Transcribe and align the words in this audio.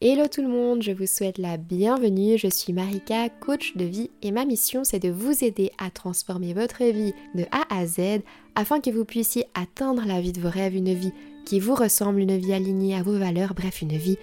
Hello 0.00 0.28
tout 0.28 0.42
le 0.42 0.48
monde, 0.48 0.80
je 0.80 0.92
vous 0.92 1.08
souhaite 1.08 1.38
la 1.38 1.56
bienvenue. 1.56 2.38
Je 2.38 2.46
suis 2.46 2.72
Marika, 2.72 3.28
coach 3.28 3.76
de 3.76 3.84
vie 3.84 4.12
et 4.22 4.30
ma 4.30 4.44
mission 4.44 4.84
c'est 4.84 5.00
de 5.00 5.08
vous 5.08 5.42
aider 5.42 5.72
à 5.76 5.90
transformer 5.90 6.54
votre 6.54 6.84
vie 6.84 7.14
de 7.34 7.46
A 7.50 7.64
à 7.68 7.84
Z 7.84 8.20
afin 8.54 8.78
que 8.80 8.90
vous 8.90 9.04
puissiez 9.04 9.46
atteindre 9.54 10.04
la 10.06 10.20
vie 10.20 10.30
de 10.30 10.40
vos 10.40 10.50
rêves, 10.50 10.76
une 10.76 10.94
vie 10.94 11.12
qui 11.44 11.58
vous 11.58 11.74
ressemble, 11.74 12.20
une 12.20 12.36
vie 12.36 12.52
alignée 12.52 12.94
à 12.94 13.02
vos 13.02 13.18
valeurs, 13.18 13.54
bref 13.54 13.82
une 13.82 13.96
vie 13.96 14.18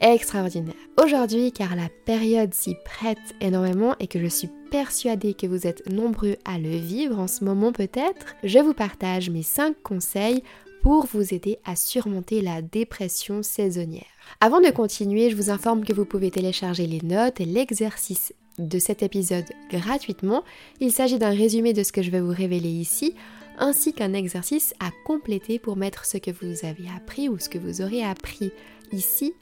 extraordinaire. 0.00 0.72
Aujourd'hui, 1.04 1.52
car 1.52 1.76
la 1.76 1.90
période 2.06 2.54
s'y 2.54 2.74
prête 2.86 3.18
énormément 3.42 3.96
et 4.00 4.06
que 4.06 4.18
je 4.18 4.26
suis 4.26 4.48
persuadée 4.70 5.34
que 5.34 5.46
vous 5.46 5.66
êtes 5.66 5.86
nombreux 5.86 6.36
à 6.46 6.58
le 6.58 6.74
vivre 6.74 7.18
en 7.18 7.28
ce 7.28 7.44
moment 7.44 7.72
peut-être, 7.72 8.36
je 8.42 8.58
vous 8.58 8.72
partage 8.72 9.28
mes 9.28 9.42
5 9.42 9.76
conseils 9.82 10.42
pour 10.82 11.04
vous 11.04 11.34
aider 11.34 11.58
à 11.66 11.76
surmonter 11.76 12.40
la 12.40 12.62
dépression 12.62 13.42
saisonnière. 13.42 14.09
Avant 14.40 14.60
de 14.60 14.70
continuer, 14.70 15.30
je 15.30 15.36
vous 15.36 15.50
informe 15.50 15.84
que 15.84 15.92
vous 15.92 16.04
pouvez 16.04 16.30
télécharger 16.30 16.86
les 16.86 17.00
notes 17.02 17.40
et 17.40 17.44
l'exercice 17.44 18.32
de 18.58 18.78
cet 18.78 19.02
épisode 19.02 19.44
gratuitement. 19.70 20.44
Il 20.80 20.92
s'agit 20.92 21.18
d'un 21.18 21.30
résumé 21.30 21.72
de 21.72 21.82
ce 21.82 21.92
que 21.92 22.02
je 22.02 22.10
vais 22.10 22.20
vous 22.20 22.34
révéler 22.34 22.68
ici, 22.68 23.14
ainsi 23.58 23.92
qu'un 23.92 24.12
exercice 24.12 24.74
à 24.80 24.90
compléter 25.04 25.58
pour 25.58 25.76
mettre 25.76 26.04
ce 26.04 26.18
que 26.18 26.30
vous 26.30 26.66
avez 26.66 26.88
appris 26.96 27.28
ou 27.28 27.38
ce 27.38 27.48
que 27.48 27.58
vous 27.58 27.82
aurez 27.82 28.04
appris 28.04 28.50
ici 28.92 29.34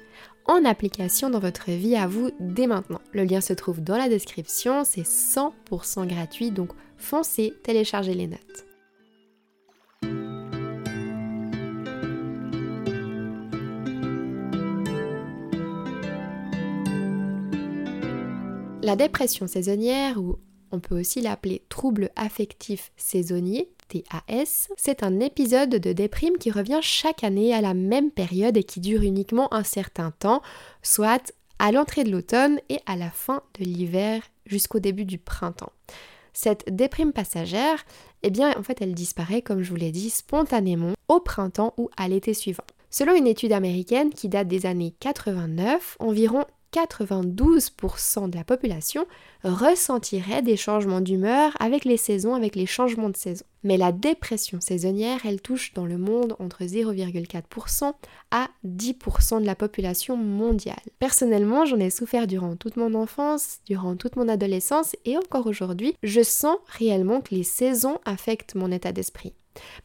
en 0.46 0.64
application 0.64 1.30
dans 1.30 1.38
votre 1.38 1.70
vie 1.70 1.94
à 1.94 2.06
vous 2.06 2.30
dès 2.40 2.66
maintenant. 2.66 3.00
Le 3.12 3.24
lien 3.24 3.40
se 3.40 3.52
trouve 3.52 3.82
dans 3.82 3.98
la 3.98 4.08
description, 4.08 4.82
c'est 4.84 5.02
100% 5.02 6.06
gratuit, 6.06 6.50
donc 6.50 6.70
foncez, 6.96 7.52
téléchargez 7.62 8.14
les 8.14 8.26
notes. 8.26 8.67
La 18.88 18.96
dépression 18.96 19.46
saisonnière, 19.46 20.16
ou 20.16 20.38
on 20.72 20.80
peut 20.80 20.98
aussi 20.98 21.20
l'appeler 21.20 21.60
trouble 21.68 22.08
affectif 22.16 22.90
saisonnier, 22.96 23.68
TAS, 23.88 24.70
c'est 24.78 25.02
un 25.02 25.20
épisode 25.20 25.68
de 25.68 25.92
déprime 25.92 26.38
qui 26.38 26.50
revient 26.50 26.78
chaque 26.80 27.22
année 27.22 27.52
à 27.52 27.60
la 27.60 27.74
même 27.74 28.10
période 28.10 28.56
et 28.56 28.64
qui 28.64 28.80
dure 28.80 29.02
uniquement 29.02 29.52
un 29.52 29.62
certain 29.62 30.10
temps, 30.10 30.40
soit 30.82 31.34
à 31.58 31.70
l'entrée 31.70 32.02
de 32.02 32.10
l'automne 32.10 32.60
et 32.70 32.80
à 32.86 32.96
la 32.96 33.10
fin 33.10 33.42
de 33.60 33.64
l'hiver 33.66 34.22
jusqu'au 34.46 34.78
début 34.78 35.04
du 35.04 35.18
printemps. 35.18 35.72
Cette 36.32 36.74
déprime 36.74 37.12
passagère, 37.12 37.84
eh 38.22 38.30
bien 38.30 38.58
en 38.58 38.62
fait 38.62 38.80
elle 38.80 38.94
disparaît 38.94 39.42
comme 39.42 39.62
je 39.62 39.68
vous 39.68 39.76
l'ai 39.76 39.92
dit 39.92 40.08
spontanément 40.08 40.94
au 41.08 41.20
printemps 41.20 41.74
ou 41.76 41.90
à 41.98 42.08
l'été 42.08 42.32
suivant. 42.32 42.64
Selon 42.88 43.14
une 43.14 43.26
étude 43.26 43.52
américaine 43.52 44.08
qui 44.08 44.30
date 44.30 44.48
des 44.48 44.64
années 44.64 44.94
89, 45.00 45.98
environ 46.00 46.46
92% 46.72 48.30
de 48.30 48.36
la 48.36 48.44
population 48.44 49.06
ressentirait 49.44 50.42
des 50.42 50.56
changements 50.56 51.00
d'humeur 51.00 51.52
avec 51.60 51.84
les 51.84 51.96
saisons, 51.96 52.34
avec 52.34 52.56
les 52.56 52.66
changements 52.66 53.08
de 53.08 53.16
saison. 53.16 53.44
Mais 53.64 53.76
la 53.76 53.92
dépression 53.92 54.60
saisonnière, 54.60 55.20
elle 55.24 55.40
touche 55.40 55.72
dans 55.74 55.86
le 55.86 55.98
monde 55.98 56.36
entre 56.38 56.64
0,4% 56.64 57.92
à 58.30 58.48
10% 58.66 59.40
de 59.40 59.46
la 59.46 59.54
population 59.54 60.16
mondiale. 60.16 60.76
Personnellement, 60.98 61.64
j'en 61.64 61.78
ai 61.78 61.90
souffert 61.90 62.26
durant 62.26 62.56
toute 62.56 62.76
mon 62.76 62.94
enfance, 62.94 63.58
durant 63.66 63.96
toute 63.96 64.16
mon 64.16 64.28
adolescence 64.28 64.94
et 65.04 65.16
encore 65.16 65.46
aujourd'hui, 65.46 65.94
je 66.02 66.22
sens 66.22 66.56
réellement 66.66 67.20
que 67.20 67.34
les 67.34 67.44
saisons 67.44 67.98
affectent 68.04 68.54
mon 68.54 68.70
état 68.70 68.92
d'esprit. 68.92 69.34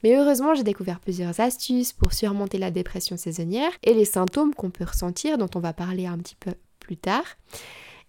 Mais 0.03 0.15
heureusement, 0.15 0.53
j'ai 0.53 0.63
découvert 0.63 0.99
plusieurs 0.99 1.39
astuces 1.39 1.93
pour 1.93 2.13
surmonter 2.13 2.57
la 2.57 2.71
dépression 2.71 3.17
saisonnière 3.17 3.71
et 3.83 3.93
les 3.93 4.05
symptômes 4.05 4.53
qu'on 4.53 4.69
peut 4.69 4.85
ressentir, 4.85 5.37
dont 5.37 5.49
on 5.55 5.59
va 5.59 5.73
parler 5.73 6.05
un 6.05 6.17
petit 6.17 6.35
peu 6.35 6.51
plus 6.83 6.97
tard. 6.97 7.25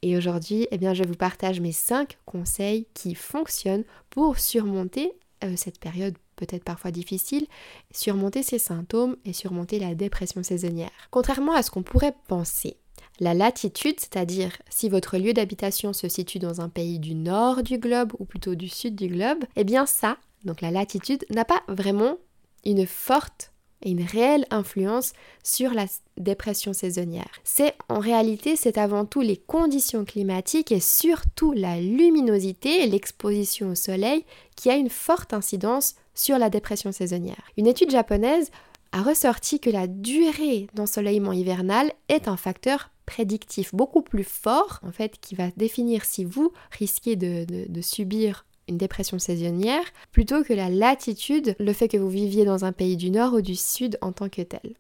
Et 0.03 0.19
aujourd'hui, 0.19 0.69
eh 0.71 0.77
bien, 0.77 0.93
je 0.93 1.03
vous 1.03 1.15
partage 1.15 1.61
mes 1.61 1.73
5 1.73 2.19
conseils 2.27 2.87
qui 2.93 3.15
fonctionnent 3.15 3.85
pour 4.11 4.39
surmonter 4.39 5.13
euh, 5.43 5.55
cette 5.57 5.81
période 5.81 6.15
peut-être 6.37 6.65
parfois 6.65 6.91
difficile, 6.91 7.47
surmonter 7.91 8.43
ces 8.43 8.59
symptômes 8.59 9.17
et 9.25 9.33
surmonter 9.33 9.79
la 9.79 9.95
dépression 9.95 10.43
saisonnière. 10.43 10.91
Contrairement 11.11 11.55
à 11.55 11.63
ce 11.63 11.71
qu'on 11.71 11.83
pourrait 11.83 12.17
penser, 12.29 12.77
la 13.21 13.33
latitude, 13.35 14.01
c'est-à-dire 14.01 14.59
si 14.69 14.89
votre 14.89 15.17
lieu 15.17 15.33
d'habitation 15.33 15.93
se 15.93 16.09
situe 16.09 16.39
dans 16.39 16.61
un 16.61 16.69
pays 16.69 16.99
du 16.99 17.15
nord 17.15 17.63
du 17.63 17.79
globe 17.79 18.13
ou 18.19 18.25
plutôt 18.25 18.57
du 18.57 18.69
sud 18.69 18.97
du 18.97 19.09
globe, 19.09 19.45
eh 19.57 19.65
bien 19.65 19.87
ça, 19.87 20.19
donc 20.45 20.61
la 20.61 20.71
latitude, 20.71 21.25
n'a 21.31 21.45
pas 21.45 21.63
vraiment 21.69 22.19
une 22.65 22.87
forte 22.87 23.53
une 23.91 24.03
réelle 24.03 24.47
influence 24.51 25.13
sur 25.43 25.73
la 25.73 25.87
dépression 26.17 26.73
saisonnière. 26.73 27.31
C'est 27.45 27.75
en 27.89 27.99
réalité, 27.99 28.57
c'est 28.57 28.79
avant 28.79 29.05
tout 29.05 29.21
les 29.21 29.37
conditions 29.37 30.05
climatiques 30.05 30.73
et 30.73 30.81
surtout 30.81 31.53
la 31.53 31.81
luminosité 31.81 32.83
et 32.83 32.87
l'exposition 32.87 33.71
au 33.71 33.75
soleil 33.75 34.25
qui 34.57 34.71
a 34.71 34.77
une 34.77 34.91
forte 34.91 35.33
incidence 35.33 35.95
sur 36.15 36.39
la 36.39 36.51
dépression 36.51 36.93
saisonnière. 36.93 37.43
Une 37.57 37.67
étude 37.67 37.91
japonaise 37.91 38.51
a 38.93 39.03
ressorti 39.03 39.59
que 39.59 39.71
la 39.71 39.87
durée 39.87 40.69
d'ensoleillement 40.75 41.33
hivernal 41.33 41.93
est 42.09 42.29
un 42.29 42.37
facteur 42.37 42.91
prédictif 43.07 43.75
beaucoup 43.75 44.03
plus 44.03 44.25
fort 44.25 44.81
en 44.83 44.93
fait 44.93 45.19
qui 45.21 45.35
va 45.35 45.51
définir 45.57 46.05
si 46.05 46.25
vous 46.25 46.53
risquez 46.71 47.17
de 47.17 47.81
subir 47.83 48.47
une 48.69 48.79
dépression 48.79 49.19
saisonnière, 49.19 49.85
plutôt 50.13 50.43
que 50.43 50.53
la 50.53 50.69
latitude, 50.69 51.55
le 51.59 51.73
fait 51.73 51.89
que 51.89 51.97
vous 51.97 52.09
viviez 52.09 52.45
dans 52.45 52.65
un 52.65 52.73
pays 52.73 52.97
du 52.97 53.11
nord 53.11 53.35
ou 53.35 53.41
du 53.41 53.55
sud 53.55 53.99
en 54.01 54.13
tant 54.13 54.29
que 54.29 54.43
tel. 54.43 54.75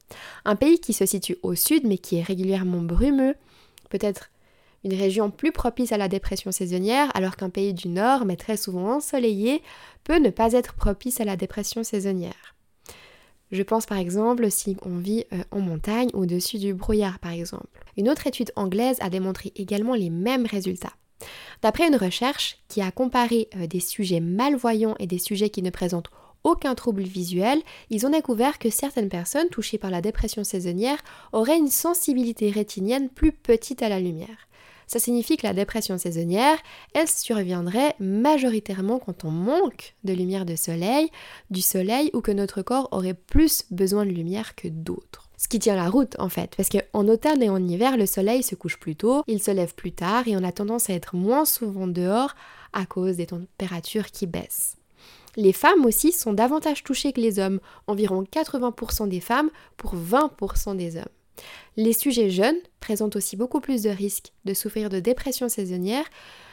Un 0.44 0.56
pays 0.56 0.78
qui 0.78 0.92
se 0.92 1.06
situe 1.06 1.36
au 1.42 1.54
sud 1.54 1.86
mais 1.86 1.98
qui 1.98 2.16
est 2.16 2.22
régulièrement 2.22 2.80
brumeux, 2.80 3.34
peut-être 3.90 4.30
une 4.84 4.94
région 4.94 5.30
plus 5.30 5.52
propice 5.52 5.92
à 5.92 5.96
la 5.96 6.08
dépression 6.08 6.52
saisonnière, 6.52 7.10
alors 7.14 7.36
qu'un 7.36 7.50
pays 7.50 7.72
du 7.72 7.88
nord, 7.88 8.26
mais 8.26 8.36
très 8.36 8.56
souvent 8.56 8.96
ensoleillé, 8.96 9.62
peut 10.04 10.18
ne 10.18 10.30
pas 10.30 10.52
être 10.52 10.74
propice 10.74 11.20
à 11.20 11.24
la 11.24 11.36
dépression 11.36 11.82
saisonnière. 11.82 12.54
Je 13.50 13.62
pense 13.62 13.86
par 13.86 13.98
exemple 13.98 14.50
si 14.50 14.76
on 14.84 14.96
vit 14.96 15.24
euh, 15.32 15.42
en 15.50 15.60
montagne 15.60 16.10
au-dessus 16.12 16.58
du 16.58 16.74
brouillard 16.74 17.18
par 17.18 17.32
exemple. 17.32 17.84
Une 17.96 18.08
autre 18.08 18.26
étude 18.26 18.50
anglaise 18.56 18.96
a 19.00 19.10
démontré 19.10 19.52
également 19.56 19.94
les 19.94 20.10
mêmes 20.10 20.46
résultats. 20.46 20.94
D'après 21.64 21.88
une 21.88 21.96
recherche 21.96 22.58
qui 22.68 22.82
a 22.82 22.90
comparé 22.90 23.48
euh, 23.56 23.66
des 23.66 23.80
sujets 23.80 24.20
malvoyants 24.20 24.96
et 24.98 25.06
des 25.06 25.18
sujets 25.18 25.48
qui 25.48 25.62
ne 25.62 25.70
présentent 25.70 26.10
aucun 26.42 26.74
trouble 26.74 27.04
visuel, 27.04 27.62
ils 27.88 28.04
ont 28.04 28.10
découvert 28.10 28.58
que 28.58 28.68
certaines 28.68 29.08
personnes 29.08 29.48
touchées 29.48 29.78
par 29.78 29.90
la 29.90 30.02
dépression 30.02 30.44
saisonnière 30.44 30.98
auraient 31.32 31.56
une 31.56 31.70
sensibilité 31.70 32.50
rétinienne 32.50 33.08
plus 33.08 33.32
petite 33.32 33.82
à 33.82 33.88
la 33.88 33.98
lumière. 33.98 34.46
Ça 34.86 34.98
signifie 34.98 35.38
que 35.38 35.46
la 35.46 35.54
dépression 35.54 35.96
saisonnière, 35.96 36.58
elle 36.92 37.08
surviendrait 37.08 37.94
majoritairement 37.98 38.98
quand 38.98 39.24
on 39.24 39.30
manque 39.30 39.94
de 40.04 40.12
lumière 40.12 40.44
de 40.44 40.56
soleil, 40.56 41.08
du 41.48 41.62
soleil 41.62 42.10
ou 42.12 42.20
que 42.20 42.32
notre 42.32 42.60
corps 42.60 42.90
aurait 42.92 43.14
plus 43.14 43.64
besoin 43.70 44.04
de 44.04 44.10
lumière 44.10 44.54
que 44.54 44.68
d'autres 44.68 45.23
ce 45.44 45.48
qui 45.48 45.58
tient 45.58 45.76
la 45.76 45.90
route 45.90 46.16
en 46.18 46.30
fait, 46.30 46.54
parce 46.56 46.70
qu'en 46.70 47.06
automne 47.06 47.42
et 47.42 47.50
en 47.50 47.62
hiver, 47.62 47.98
le 47.98 48.06
soleil 48.06 48.42
se 48.42 48.54
couche 48.54 48.78
plus 48.78 48.96
tôt, 48.96 49.22
il 49.26 49.42
se 49.42 49.50
lève 49.50 49.74
plus 49.74 49.92
tard 49.92 50.26
et 50.26 50.34
on 50.38 50.42
a 50.42 50.52
tendance 50.52 50.88
à 50.88 50.94
être 50.94 51.16
moins 51.16 51.44
souvent 51.44 51.86
dehors 51.86 52.34
à 52.72 52.86
cause 52.86 53.16
des 53.16 53.26
températures 53.26 54.06
qui 54.06 54.26
baissent. 54.26 54.76
Les 55.36 55.52
femmes 55.52 55.84
aussi 55.84 56.12
sont 56.12 56.32
davantage 56.32 56.82
touchées 56.82 57.12
que 57.12 57.20
les 57.20 57.38
hommes, 57.38 57.60
environ 57.86 58.22
80% 58.22 59.10
des 59.10 59.20
femmes 59.20 59.50
pour 59.76 59.94
20% 59.96 60.78
des 60.78 60.96
hommes. 60.96 61.04
Les 61.76 61.92
sujets 61.92 62.30
jeunes 62.30 62.56
présentent 62.80 63.16
aussi 63.16 63.36
beaucoup 63.36 63.60
plus 63.60 63.82
de 63.82 63.90
risques 63.90 64.32
de 64.46 64.54
souffrir 64.54 64.88
de 64.88 64.98
dépression 64.98 65.50
saisonnière, 65.50 66.06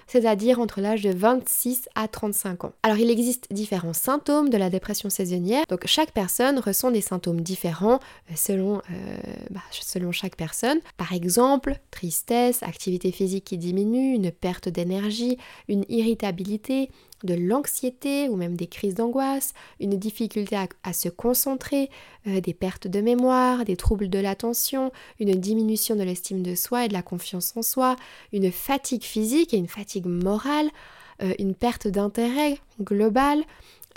c'est-à-dire 0.07 0.59
entre 0.59 0.81
l'âge 0.81 1.01
de 1.01 1.11
26 1.11 1.89
à 1.95 2.07
35 2.07 2.65
ans. 2.65 2.73
Alors 2.83 2.97
il 2.97 3.09
existe 3.09 3.47
différents 3.51 3.93
symptômes 3.93 4.49
de 4.49 4.57
la 4.57 4.69
dépression 4.69 5.09
saisonnière, 5.09 5.63
donc 5.69 5.85
chaque 5.85 6.11
personne 6.11 6.59
ressent 6.59 6.91
des 6.91 7.01
symptômes 7.01 7.41
différents 7.41 7.99
euh, 8.29 8.33
selon, 8.35 8.77
euh, 8.77 9.17
bah, 9.49 9.61
selon 9.71 10.11
chaque 10.11 10.35
personne. 10.35 10.79
Par 10.97 11.13
exemple, 11.13 11.79
tristesse, 11.91 12.63
activité 12.63 13.11
physique 13.11 13.45
qui 13.45 13.57
diminue, 13.57 14.13
une 14.15 14.31
perte 14.31 14.69
d'énergie, 14.69 15.37
une 15.67 15.85
irritabilité, 15.89 16.89
de 17.23 17.33
l'anxiété 17.33 18.29
ou 18.29 18.35
même 18.35 18.55
des 18.55 18.67
crises 18.67 18.95
d'angoisse, 18.95 19.53
une 19.79 19.97
difficulté 19.97 20.57
à, 20.83 20.93
se 20.93 21.09
concentrer, 21.09 21.89
euh, 22.27 22.41
des 22.41 22.53
pertes 22.53 22.87
de 22.87 23.01
mémoire, 23.01 23.65
des 23.65 23.75
troubles 23.75 24.09
de 24.09 24.19
l'attention, 24.19 24.91
une 25.19 25.33
diminution 25.33 25.95
de 25.95 26.03
l'estime 26.03 26.43
de 26.43 26.55
soi 26.55 26.85
et 26.85 26.87
de 26.87 26.93
la 26.93 27.01
confiance 27.01 27.53
en 27.55 27.61
soi, 27.61 27.95
une 28.33 28.51
fatigue 28.51 29.03
physique 29.03 29.53
et 29.53 29.57
une 29.57 29.67
fatigue 29.67 30.05
morale, 30.05 30.69
euh, 31.21 31.33
une 31.39 31.55
perte 31.55 31.87
d'intérêt 31.87 32.57
global, 32.81 33.43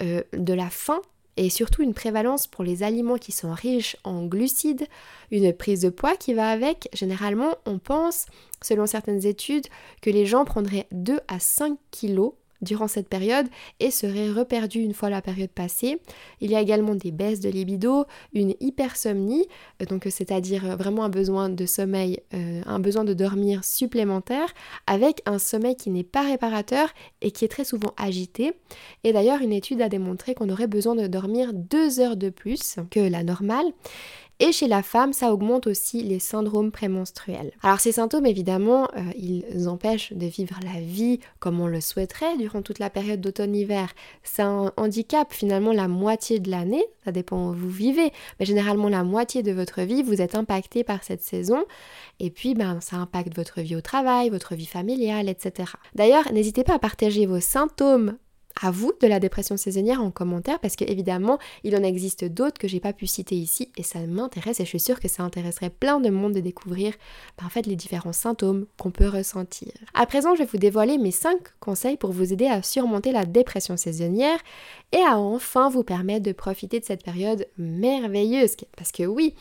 euh, 0.00 0.22
de 0.32 0.52
la 0.52 0.70
faim 0.70 1.00
et 1.36 1.50
surtout 1.50 1.82
une 1.82 1.94
prévalence 1.94 2.46
pour 2.46 2.64
les 2.64 2.82
aliments 2.82 3.18
qui 3.18 3.32
sont 3.32 3.52
riches 3.52 3.96
en 4.04 4.24
glucides, 4.24 4.86
une 5.30 5.52
prise 5.52 5.80
de 5.80 5.88
poids 5.88 6.16
qui 6.16 6.34
va 6.34 6.50
avec. 6.50 6.88
Généralement, 6.92 7.56
on 7.66 7.78
pense, 7.78 8.26
selon 8.62 8.86
certaines 8.86 9.26
études, 9.26 9.66
que 10.00 10.10
les 10.10 10.26
gens 10.26 10.44
prendraient 10.44 10.86
2 10.92 11.18
à 11.28 11.40
5 11.40 11.76
kilos 11.90 12.34
durant 12.64 12.88
cette 12.88 13.08
période 13.08 13.46
et 13.80 13.90
serait 13.90 14.30
reperdu 14.30 14.80
une 14.80 14.94
fois 14.94 15.10
la 15.10 15.22
période 15.22 15.50
passée. 15.50 16.00
Il 16.40 16.50
y 16.50 16.56
a 16.56 16.60
également 16.60 16.94
des 16.94 17.12
baisses 17.12 17.40
de 17.40 17.48
libido, 17.48 18.06
une 18.32 18.54
hypersomnie, 18.60 19.46
euh, 19.82 19.86
donc 19.86 20.06
c'est-à-dire 20.10 20.76
vraiment 20.76 21.04
un 21.04 21.08
besoin 21.08 21.48
de 21.48 21.66
sommeil, 21.66 22.20
euh, 22.34 22.62
un 22.66 22.80
besoin 22.80 23.04
de 23.04 23.14
dormir 23.14 23.64
supplémentaire, 23.64 24.52
avec 24.86 25.22
un 25.26 25.38
sommeil 25.38 25.76
qui 25.76 25.90
n'est 25.90 26.02
pas 26.02 26.22
réparateur 26.22 26.88
et 27.20 27.30
qui 27.30 27.44
est 27.44 27.48
très 27.48 27.64
souvent 27.64 27.92
agité. 27.96 28.54
Et 29.04 29.12
d'ailleurs, 29.12 29.40
une 29.40 29.52
étude 29.52 29.80
a 29.82 29.88
démontré 29.88 30.34
qu'on 30.34 30.48
aurait 30.48 30.66
besoin 30.66 30.94
de 30.94 31.06
dormir 31.06 31.52
deux 31.52 32.00
heures 32.00 32.16
de 32.16 32.30
plus 32.30 32.76
que 32.90 33.00
la 33.00 33.22
normale. 33.22 33.66
Et 34.40 34.50
chez 34.50 34.66
la 34.66 34.82
femme, 34.82 35.12
ça 35.12 35.32
augmente 35.32 35.66
aussi 35.66 36.02
les 36.02 36.18
syndromes 36.18 36.72
prémenstruels. 36.72 37.52
Alors 37.62 37.78
ces 37.78 37.92
symptômes, 37.92 38.26
évidemment, 38.26 38.88
euh, 38.96 39.00
ils 39.16 39.68
empêchent 39.68 40.12
de 40.12 40.26
vivre 40.26 40.58
la 40.64 40.80
vie 40.80 41.20
comme 41.38 41.60
on 41.60 41.68
le 41.68 41.80
souhaiterait 41.80 42.36
durant 42.36 42.60
toute 42.60 42.80
la 42.80 42.90
période 42.90 43.20
d'automne-hiver. 43.20 43.92
Ça 44.24 44.72
handicap 44.76 45.32
finalement 45.32 45.72
la 45.72 45.86
moitié 45.86 46.40
de 46.40 46.50
l'année, 46.50 46.84
ça 47.04 47.12
dépend 47.12 47.50
où 47.50 47.52
vous 47.52 47.70
vivez, 47.70 48.12
mais 48.40 48.46
généralement 48.46 48.88
la 48.88 49.04
moitié 49.04 49.42
de 49.42 49.52
votre 49.52 49.82
vie, 49.82 50.02
vous 50.02 50.20
êtes 50.20 50.34
impacté 50.34 50.82
par 50.82 51.04
cette 51.04 51.22
saison. 51.22 51.64
Et 52.18 52.30
puis, 52.30 52.54
ben, 52.54 52.80
ça 52.80 52.96
impacte 52.96 53.36
votre 53.36 53.60
vie 53.60 53.76
au 53.76 53.80
travail, 53.80 54.30
votre 54.30 54.54
vie 54.54 54.66
familiale, 54.66 55.28
etc. 55.28 55.72
D'ailleurs, 55.94 56.32
n'hésitez 56.32 56.64
pas 56.64 56.74
à 56.74 56.78
partager 56.78 57.26
vos 57.26 57.40
symptômes 57.40 58.16
à 58.60 58.70
vous 58.70 58.92
de 59.00 59.06
la 59.06 59.20
dépression 59.20 59.56
saisonnière 59.56 60.02
en 60.02 60.10
commentaire 60.10 60.60
parce 60.60 60.76
que 60.76 60.84
évidemment 60.84 61.38
il 61.64 61.76
en 61.76 61.82
existe 61.82 62.24
d'autres 62.24 62.58
que 62.58 62.68
j'ai 62.68 62.80
pas 62.80 62.92
pu 62.92 63.06
citer 63.06 63.34
ici 63.34 63.70
et 63.76 63.82
ça 63.82 64.00
m'intéresse 64.00 64.60
et 64.60 64.64
je 64.64 64.68
suis 64.68 64.80
sûre 64.80 65.00
que 65.00 65.08
ça 65.08 65.22
intéresserait 65.22 65.70
plein 65.70 66.00
de 66.00 66.10
monde 66.10 66.34
de 66.34 66.40
découvrir 66.40 66.94
ben, 67.38 67.46
en 67.46 67.48
fait 67.48 67.66
les 67.66 67.76
différents 67.76 68.12
symptômes 68.12 68.66
qu'on 68.78 68.90
peut 68.90 69.08
ressentir. 69.08 69.72
À 69.94 70.06
présent 70.06 70.34
je 70.34 70.42
vais 70.42 70.48
vous 70.50 70.58
dévoiler 70.58 70.98
mes 70.98 71.10
5 71.10 71.38
conseils 71.60 71.96
pour 71.96 72.12
vous 72.12 72.32
aider 72.32 72.46
à 72.46 72.62
surmonter 72.62 73.12
la 73.12 73.24
dépression 73.24 73.76
saisonnière 73.76 74.38
et 74.92 75.00
à 75.00 75.18
enfin 75.18 75.68
vous 75.68 75.84
permettre 75.84 76.24
de 76.24 76.32
profiter 76.32 76.80
de 76.80 76.84
cette 76.84 77.04
période 77.04 77.46
merveilleuse 77.58 78.56
parce 78.76 78.92
que 78.92 79.04
oui, 79.04 79.34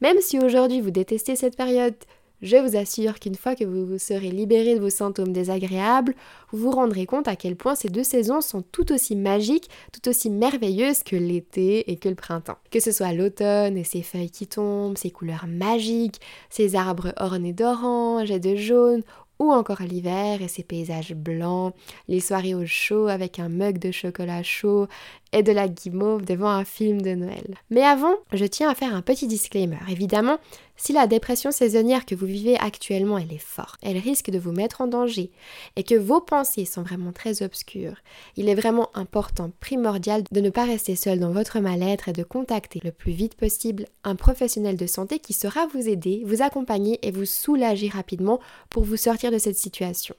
même 0.00 0.20
si 0.20 0.38
aujourd'hui 0.38 0.80
vous 0.80 0.90
détestez 0.90 1.36
cette 1.36 1.56
période, 1.56 1.94
je 2.42 2.56
vous 2.56 2.76
assure 2.76 3.18
qu'une 3.18 3.34
fois 3.34 3.54
que 3.54 3.64
vous 3.64 3.98
serez 3.98 4.30
libéré 4.30 4.74
de 4.74 4.80
vos 4.80 4.90
symptômes 4.90 5.32
désagréables, 5.32 6.14
vous 6.52 6.58
vous 6.58 6.70
rendrez 6.70 7.06
compte 7.06 7.28
à 7.28 7.36
quel 7.36 7.56
point 7.56 7.74
ces 7.74 7.88
deux 7.88 8.04
saisons 8.04 8.40
sont 8.40 8.62
tout 8.62 8.92
aussi 8.92 9.16
magiques, 9.16 9.68
tout 9.92 10.08
aussi 10.08 10.30
merveilleuses 10.30 11.02
que 11.02 11.16
l'été 11.16 11.90
et 11.90 11.96
que 11.96 12.08
le 12.08 12.14
printemps. 12.14 12.58
Que 12.70 12.80
ce 12.80 12.92
soit 12.92 13.12
l'automne 13.12 13.76
et 13.76 13.84
ses 13.84 14.02
feuilles 14.02 14.30
qui 14.30 14.46
tombent, 14.46 14.96
ses 14.96 15.10
couleurs 15.10 15.46
magiques, 15.46 16.20
ses 16.48 16.76
arbres 16.76 17.12
ornés 17.18 17.52
d'orange 17.52 18.30
et 18.30 18.40
de 18.40 18.56
jaune, 18.56 19.02
ou 19.40 19.52
encore 19.52 19.82
l'hiver 19.82 20.42
et 20.42 20.48
ses 20.48 20.62
paysages 20.62 21.14
blancs, 21.14 21.74
les 22.08 22.20
soirées 22.20 22.54
au 22.54 22.66
chaud 22.66 23.08
avec 23.08 23.38
un 23.38 23.48
mug 23.48 23.78
de 23.78 23.90
chocolat 23.90 24.42
chaud 24.42 24.86
et 25.32 25.42
de 25.42 25.52
la 25.52 25.68
guimauve 25.68 26.24
devant 26.24 26.50
un 26.50 26.64
film 26.64 27.02
de 27.02 27.14
Noël. 27.14 27.54
Mais 27.70 27.82
avant, 27.82 28.14
je 28.32 28.44
tiens 28.44 28.68
à 28.70 28.74
faire 28.74 28.94
un 28.94 29.02
petit 29.02 29.26
disclaimer. 29.26 29.78
Évidemment, 29.88 30.38
si 30.76 30.92
la 30.92 31.06
dépression 31.06 31.50
saisonnière 31.50 32.06
que 32.06 32.14
vous 32.14 32.26
vivez 32.26 32.56
actuellement, 32.58 33.18
elle 33.18 33.32
est 33.32 33.38
forte, 33.38 33.78
elle 33.82 33.98
risque 33.98 34.30
de 34.30 34.38
vous 34.38 34.52
mettre 34.52 34.80
en 34.80 34.86
danger 34.86 35.30
et 35.76 35.82
que 35.82 35.94
vos 35.94 36.20
pensées 36.20 36.64
sont 36.64 36.82
vraiment 36.82 37.12
très 37.12 37.42
obscures, 37.42 37.96
il 38.36 38.48
est 38.48 38.54
vraiment 38.54 38.88
important, 38.94 39.52
primordial 39.60 40.24
de 40.32 40.40
ne 40.40 40.50
pas 40.50 40.64
rester 40.64 40.96
seul 40.96 41.20
dans 41.20 41.32
votre 41.32 41.60
mal-être 41.60 42.08
et 42.08 42.14
de 42.14 42.22
contacter 42.22 42.80
le 42.82 42.92
plus 42.92 43.12
vite 43.12 43.34
possible 43.34 43.84
un 44.04 44.16
professionnel 44.16 44.76
de 44.76 44.86
santé 44.86 45.18
qui 45.18 45.34
saura 45.34 45.66
vous 45.66 45.86
aider, 45.86 46.22
vous 46.24 46.42
accompagner 46.42 46.98
et 47.02 47.10
vous 47.10 47.26
soulager 47.26 47.88
rapidement 47.88 48.40
pour 48.70 48.84
vous 48.84 48.96
sortir 48.96 49.30
de 49.30 49.38
cette 49.38 49.58
situation. 49.58 50.14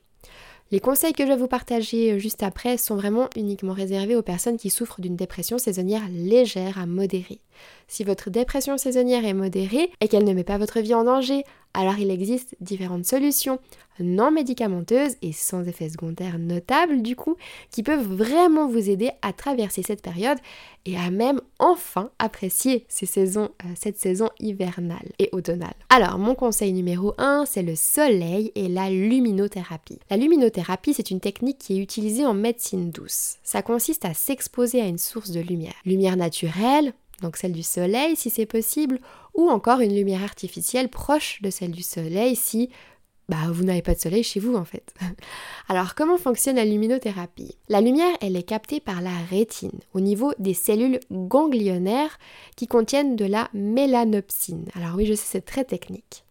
Les 0.71 0.79
conseils 0.79 1.11
que 1.11 1.23
je 1.23 1.27
vais 1.27 1.37
vous 1.37 1.49
partager 1.49 2.13
euh, 2.13 2.17
juste 2.17 2.43
après 2.43 2.77
sont 2.77 2.95
vraiment 2.95 3.29
uniquement 3.35 3.73
réservés 3.73 4.15
aux 4.15 4.21
personnes 4.21 4.55
qui 4.55 4.69
souffrent 4.69 5.01
d'une 5.01 5.17
dépression 5.17 5.57
saisonnière 5.57 6.03
légère 6.09 6.79
à 6.79 6.85
modérée. 6.85 7.41
Si 7.89 8.05
votre 8.05 8.29
dépression 8.29 8.77
saisonnière 8.77 9.25
est 9.25 9.33
modérée 9.33 9.91
et 9.99 10.07
qu'elle 10.07 10.23
ne 10.23 10.33
met 10.33 10.45
pas 10.45 10.57
votre 10.57 10.79
vie 10.79 10.93
en 10.93 11.03
danger, 11.03 11.43
alors 11.73 11.97
il 11.99 12.11
existe 12.11 12.55
différentes 12.59 13.05
solutions 13.05 13.59
non 13.99 14.31
médicamenteuses 14.31 15.15
et 15.21 15.31
sans 15.31 15.63
effets 15.67 15.89
secondaires 15.89 16.39
notables 16.39 17.01
du 17.01 17.15
coup, 17.15 17.35
qui 17.71 17.83
peuvent 17.83 18.07
vraiment 18.07 18.67
vous 18.67 18.89
aider 18.89 19.11
à 19.21 19.33
traverser 19.33 19.83
cette 19.83 20.01
période 20.01 20.37
et 20.85 20.97
à 20.97 21.11
même 21.11 21.41
enfin 21.59 22.09
apprécier 22.17 22.85
euh, 23.03 23.47
cette 23.75 23.97
saison 23.97 24.29
hivernale 24.39 25.09
et 25.19 25.29
automnale. 25.31 25.75
Alors 25.89 26.17
mon 26.17 26.33
conseil 26.33 26.73
numéro 26.73 27.13
1, 27.17 27.45
c'est 27.45 27.61
le 27.61 27.75
soleil 27.75 28.51
et 28.55 28.67
la 28.67 28.89
luminothérapie. 28.89 29.99
La 30.09 30.17
luminothérapie, 30.17 30.93
c'est 30.93 31.11
une 31.11 31.19
technique 31.19 31.59
qui 31.59 31.77
est 31.77 31.81
utilisée 31.81 32.25
en 32.25 32.33
médecine 32.33 32.89
douce. 32.89 33.37
Ça 33.43 33.61
consiste 33.61 34.05
à 34.05 34.13
s'exposer 34.13 34.81
à 34.81 34.87
une 34.87 34.97
source 34.97 35.31
de 35.31 35.41
lumière. 35.41 35.73
Lumière 35.85 36.17
naturelle, 36.17 36.93
donc 37.21 37.37
celle 37.37 37.53
du 37.53 37.63
soleil 37.63 38.15
si 38.15 38.29
c'est 38.29 38.45
possible, 38.45 38.99
ou 39.35 39.49
encore 39.49 39.79
une 39.79 39.95
lumière 39.95 40.23
artificielle 40.23 40.89
proche 40.89 41.41
de 41.41 41.49
celle 41.49 41.71
du 41.71 41.83
soleil 41.83 42.35
si 42.35 42.69
bah, 43.29 43.37
vous 43.49 43.63
n'avez 43.63 43.81
pas 43.81 43.93
de 43.95 43.99
soleil 43.99 44.23
chez 44.23 44.41
vous 44.41 44.55
en 44.55 44.65
fait. 44.65 44.93
Alors 45.69 45.95
comment 45.95 46.17
fonctionne 46.17 46.57
la 46.57 46.65
luminothérapie? 46.65 47.55
La 47.69 47.79
lumière, 47.79 48.13
elle 48.19 48.35
est 48.35 48.43
captée 48.43 48.81
par 48.81 49.01
la 49.01 49.17
rétine 49.29 49.79
au 49.93 50.01
niveau 50.01 50.33
des 50.37 50.53
cellules 50.53 50.99
ganglionnaires 51.11 52.19
qui 52.57 52.67
contiennent 52.67 53.15
de 53.15 53.23
la 53.23 53.49
mélanopsine. 53.53 54.65
Alors 54.75 54.95
oui, 54.97 55.05
je 55.05 55.13
sais, 55.13 55.25
c'est 55.25 55.45
très 55.45 55.63
technique. 55.63 56.25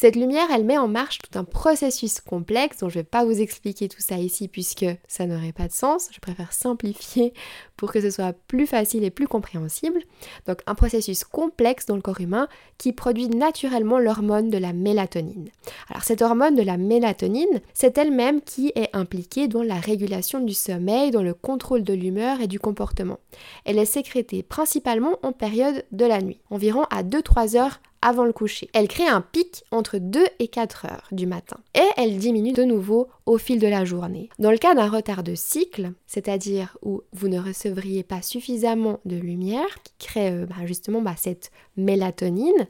Cette 0.00 0.16
lumière, 0.16 0.48
elle 0.50 0.64
met 0.64 0.78
en 0.78 0.88
marche 0.88 1.18
tout 1.18 1.38
un 1.38 1.44
processus 1.44 2.22
complexe 2.22 2.78
dont 2.78 2.88
je 2.88 2.96
ne 2.96 3.02
vais 3.02 3.06
pas 3.06 3.26
vous 3.26 3.42
expliquer 3.42 3.86
tout 3.86 4.00
ça 4.00 4.16
ici 4.16 4.48
puisque 4.48 4.86
ça 5.06 5.26
n'aurait 5.26 5.52
pas 5.52 5.68
de 5.68 5.74
sens. 5.74 6.08
Je 6.10 6.20
préfère 6.20 6.54
simplifier 6.54 7.34
pour 7.76 7.92
que 7.92 8.00
ce 8.00 8.08
soit 8.08 8.32
plus 8.32 8.66
facile 8.66 9.04
et 9.04 9.10
plus 9.10 9.28
compréhensible. 9.28 10.00
Donc 10.46 10.62
un 10.66 10.74
processus 10.74 11.22
complexe 11.22 11.84
dans 11.84 11.96
le 11.96 12.00
corps 12.00 12.22
humain 12.22 12.48
qui 12.78 12.94
produit 12.94 13.28
naturellement 13.28 13.98
l'hormone 13.98 14.48
de 14.48 14.56
la 14.56 14.72
mélatonine. 14.72 15.50
Alors 15.90 16.02
cette 16.02 16.22
hormone 16.22 16.54
de 16.54 16.62
la 16.62 16.78
mélatonine, 16.78 17.60
c'est 17.74 17.98
elle-même 17.98 18.40
qui 18.40 18.72
est 18.76 18.88
impliquée 18.96 19.48
dans 19.48 19.62
la 19.62 19.78
régulation 19.80 20.40
du 20.40 20.54
sommeil, 20.54 21.10
dans 21.10 21.22
le 21.22 21.34
contrôle 21.34 21.82
de 21.82 21.92
l'humeur 21.92 22.40
et 22.40 22.46
du 22.46 22.58
comportement. 22.58 23.18
Elle 23.66 23.78
est 23.78 23.84
sécrétée 23.84 24.42
principalement 24.42 25.18
en 25.22 25.32
période 25.32 25.84
de 25.92 26.06
la 26.06 26.22
nuit, 26.22 26.40
environ 26.48 26.84
à 26.88 27.02
2-3 27.02 27.58
heures 27.58 27.80
avant 28.02 28.24
le 28.24 28.32
coucher. 28.32 28.68
Elle 28.72 28.88
crée 28.88 29.06
un 29.06 29.20
pic 29.20 29.64
entre 29.70 29.98
2 29.98 30.24
et 30.38 30.48
4 30.48 30.86
heures 30.86 31.08
du 31.12 31.26
matin 31.26 31.58
et 31.74 31.88
elle 31.96 32.18
diminue 32.18 32.52
de 32.52 32.64
nouveau 32.64 33.08
au 33.30 33.38
fil 33.38 33.60
de 33.60 33.68
la 33.68 33.84
journée. 33.84 34.28
Dans 34.40 34.50
le 34.50 34.58
cas 34.58 34.74
d'un 34.74 34.88
retard 34.88 35.22
de 35.22 35.36
cycle, 35.36 35.92
c'est-à-dire 36.08 36.76
où 36.82 37.02
vous 37.12 37.28
ne 37.28 37.38
recevriez 37.38 38.02
pas 38.02 38.22
suffisamment 38.22 38.98
de 39.04 39.14
lumière 39.14 39.68
qui 39.84 39.92
crée 40.00 40.32
euh, 40.32 40.46
bah, 40.46 40.66
justement 40.66 41.00
bah, 41.00 41.14
cette 41.16 41.52
mélatonine, 41.76 42.66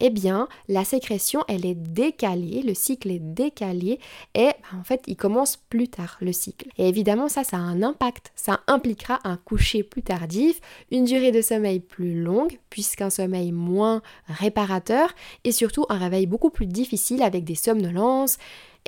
eh 0.00 0.08
bien 0.08 0.48
la 0.66 0.84
sécrétion 0.84 1.44
elle 1.46 1.66
est 1.66 1.74
décalée, 1.74 2.62
le 2.62 2.72
cycle 2.72 3.10
est 3.10 3.18
décalé 3.18 4.00
et 4.34 4.46
bah, 4.46 4.78
en 4.80 4.82
fait 4.82 5.02
il 5.06 5.16
commence 5.16 5.58
plus 5.58 5.88
tard 5.88 6.16
le 6.22 6.32
cycle. 6.32 6.70
Et 6.78 6.88
évidemment 6.88 7.28
ça 7.28 7.44
ça 7.44 7.58
a 7.58 7.60
un 7.60 7.82
impact, 7.82 8.32
ça 8.34 8.60
impliquera 8.66 9.18
un 9.24 9.36
coucher 9.36 9.82
plus 9.82 10.02
tardif, 10.02 10.62
une 10.90 11.04
durée 11.04 11.32
de 11.32 11.42
sommeil 11.42 11.80
plus 11.80 12.18
longue 12.18 12.58
puisqu'un 12.70 13.10
sommeil 13.10 13.52
moins 13.52 14.00
réparateur 14.26 15.10
et 15.44 15.52
surtout 15.52 15.84
un 15.90 15.98
réveil 15.98 16.24
beaucoup 16.24 16.48
plus 16.48 16.66
difficile 16.66 17.22
avec 17.22 17.44
des 17.44 17.56
somnolences 17.56 18.38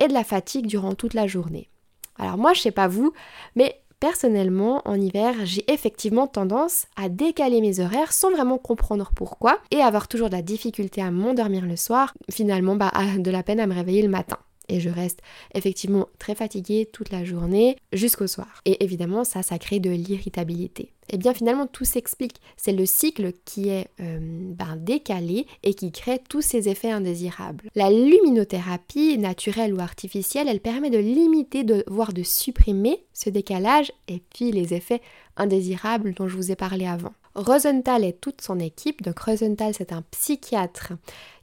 et 0.01 0.07
de 0.07 0.13
la 0.13 0.23
fatigue 0.23 0.67
durant 0.67 0.93
toute 0.93 1.13
la 1.13 1.27
journée. 1.27 1.69
Alors 2.17 2.37
moi 2.37 2.53
je 2.53 2.61
sais 2.61 2.71
pas 2.71 2.87
vous, 2.87 3.13
mais 3.55 3.77
Personnellement, 4.01 4.81
en 4.85 4.99
hiver, 4.99 5.35
j'ai 5.43 5.63
effectivement 5.71 6.25
tendance 6.25 6.87
à 6.95 7.07
décaler 7.07 7.61
mes 7.61 7.79
horaires 7.79 8.13
sans 8.13 8.31
vraiment 8.31 8.57
comprendre 8.57 9.11
pourquoi 9.15 9.59
et 9.69 9.79
avoir 9.79 10.07
toujours 10.07 10.29
de 10.29 10.35
la 10.35 10.41
difficulté 10.41 11.03
à 11.03 11.11
m'endormir 11.11 11.67
le 11.67 11.75
soir, 11.75 12.15
finalement 12.31 12.75
bah, 12.75 12.91
de 13.19 13.29
la 13.29 13.43
peine 13.43 13.59
à 13.59 13.67
me 13.67 13.75
réveiller 13.75 14.01
le 14.01 14.09
matin 14.09 14.39
et 14.69 14.79
je 14.79 14.89
reste 14.89 15.19
effectivement 15.53 16.07
très 16.19 16.35
fatiguée 16.35 16.89
toute 16.91 17.11
la 17.11 17.23
journée 17.23 17.77
jusqu'au 17.93 18.27
soir. 18.27 18.61
Et 18.65 18.83
évidemment, 18.83 19.23
ça, 19.23 19.43
ça 19.43 19.59
crée 19.59 19.79
de 19.79 19.89
l'irritabilité. 19.89 20.91
Et 21.09 21.15
eh 21.15 21.17
bien 21.17 21.33
finalement, 21.33 21.67
tout 21.67 21.83
s'explique. 21.83 22.37
C'est 22.55 22.71
le 22.71 22.85
cycle 22.85 23.33
qui 23.43 23.67
est 23.67 23.89
euh, 23.99 24.19
ben, 24.21 24.77
décalé 24.77 25.45
et 25.63 25.73
qui 25.73 25.91
crée 25.91 26.21
tous 26.29 26.41
ces 26.41 26.69
effets 26.69 26.91
indésirables. 26.91 27.69
La 27.75 27.91
luminothérapie, 27.91 29.17
naturelle 29.17 29.73
ou 29.73 29.81
artificielle, 29.81 30.47
elle 30.47 30.61
permet 30.61 30.89
de 30.89 30.99
limiter, 30.99 31.65
voire 31.87 32.13
de 32.13 32.23
supprimer 32.23 33.03
ce 33.11 33.29
décalage 33.29 33.91
et 34.07 34.21
puis 34.33 34.53
les 34.53 34.73
effets 34.73 35.01
indésirables 35.35 36.13
dont 36.13 36.29
je 36.29 36.37
vous 36.37 36.51
ai 36.51 36.55
parlé 36.55 36.85
avant. 36.85 37.13
Rosenthal 37.35 38.03
et 38.03 38.13
toute 38.13 38.41
son 38.41 38.59
équipe, 38.59 39.01
donc 39.01 39.19
Rosenthal 39.19 39.73
c'est 39.73 39.93
un 39.93 40.03
psychiatre 40.11 40.93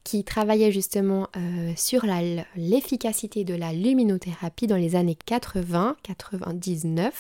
qui 0.09 0.25
travaillait 0.25 0.73
justement 0.73 1.29
euh, 1.37 1.71
sur 1.77 2.07
l'efficacité 2.57 3.45
de 3.45 3.53
la 3.53 3.75
luminothérapie 3.75 4.67
dans 4.67 4.79
les 4.79 4.97
années 4.97 5.19
80-99. 5.29 7.11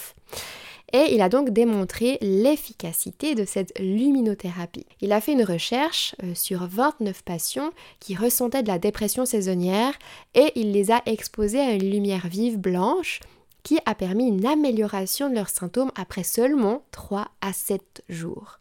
Et 0.94 1.08
il 1.14 1.20
a 1.20 1.28
donc 1.28 1.50
démontré 1.50 2.16
l'efficacité 2.22 3.34
de 3.34 3.44
cette 3.44 3.78
luminothérapie. 3.78 4.86
Il 5.02 5.12
a 5.12 5.20
fait 5.20 5.32
une 5.34 5.44
recherche 5.44 6.14
euh, 6.22 6.34
sur 6.34 6.66
29 6.66 7.24
patients 7.24 7.72
qui 8.00 8.16
ressentaient 8.16 8.62
de 8.62 8.68
la 8.68 8.78
dépression 8.78 9.26
saisonnière 9.26 9.92
et 10.34 10.50
il 10.54 10.72
les 10.72 10.90
a 10.90 11.02
exposés 11.04 11.60
à 11.60 11.72
une 11.72 11.90
lumière 11.90 12.26
vive 12.26 12.56
blanche 12.56 13.20
qui 13.64 13.78
a 13.84 13.94
permis 13.94 14.28
une 14.28 14.46
amélioration 14.46 15.28
de 15.28 15.34
leurs 15.34 15.50
symptômes 15.50 15.92
après 15.94 16.22
seulement 16.22 16.82
3 16.92 17.28
à 17.42 17.52
7 17.52 18.02
jours. 18.08 18.60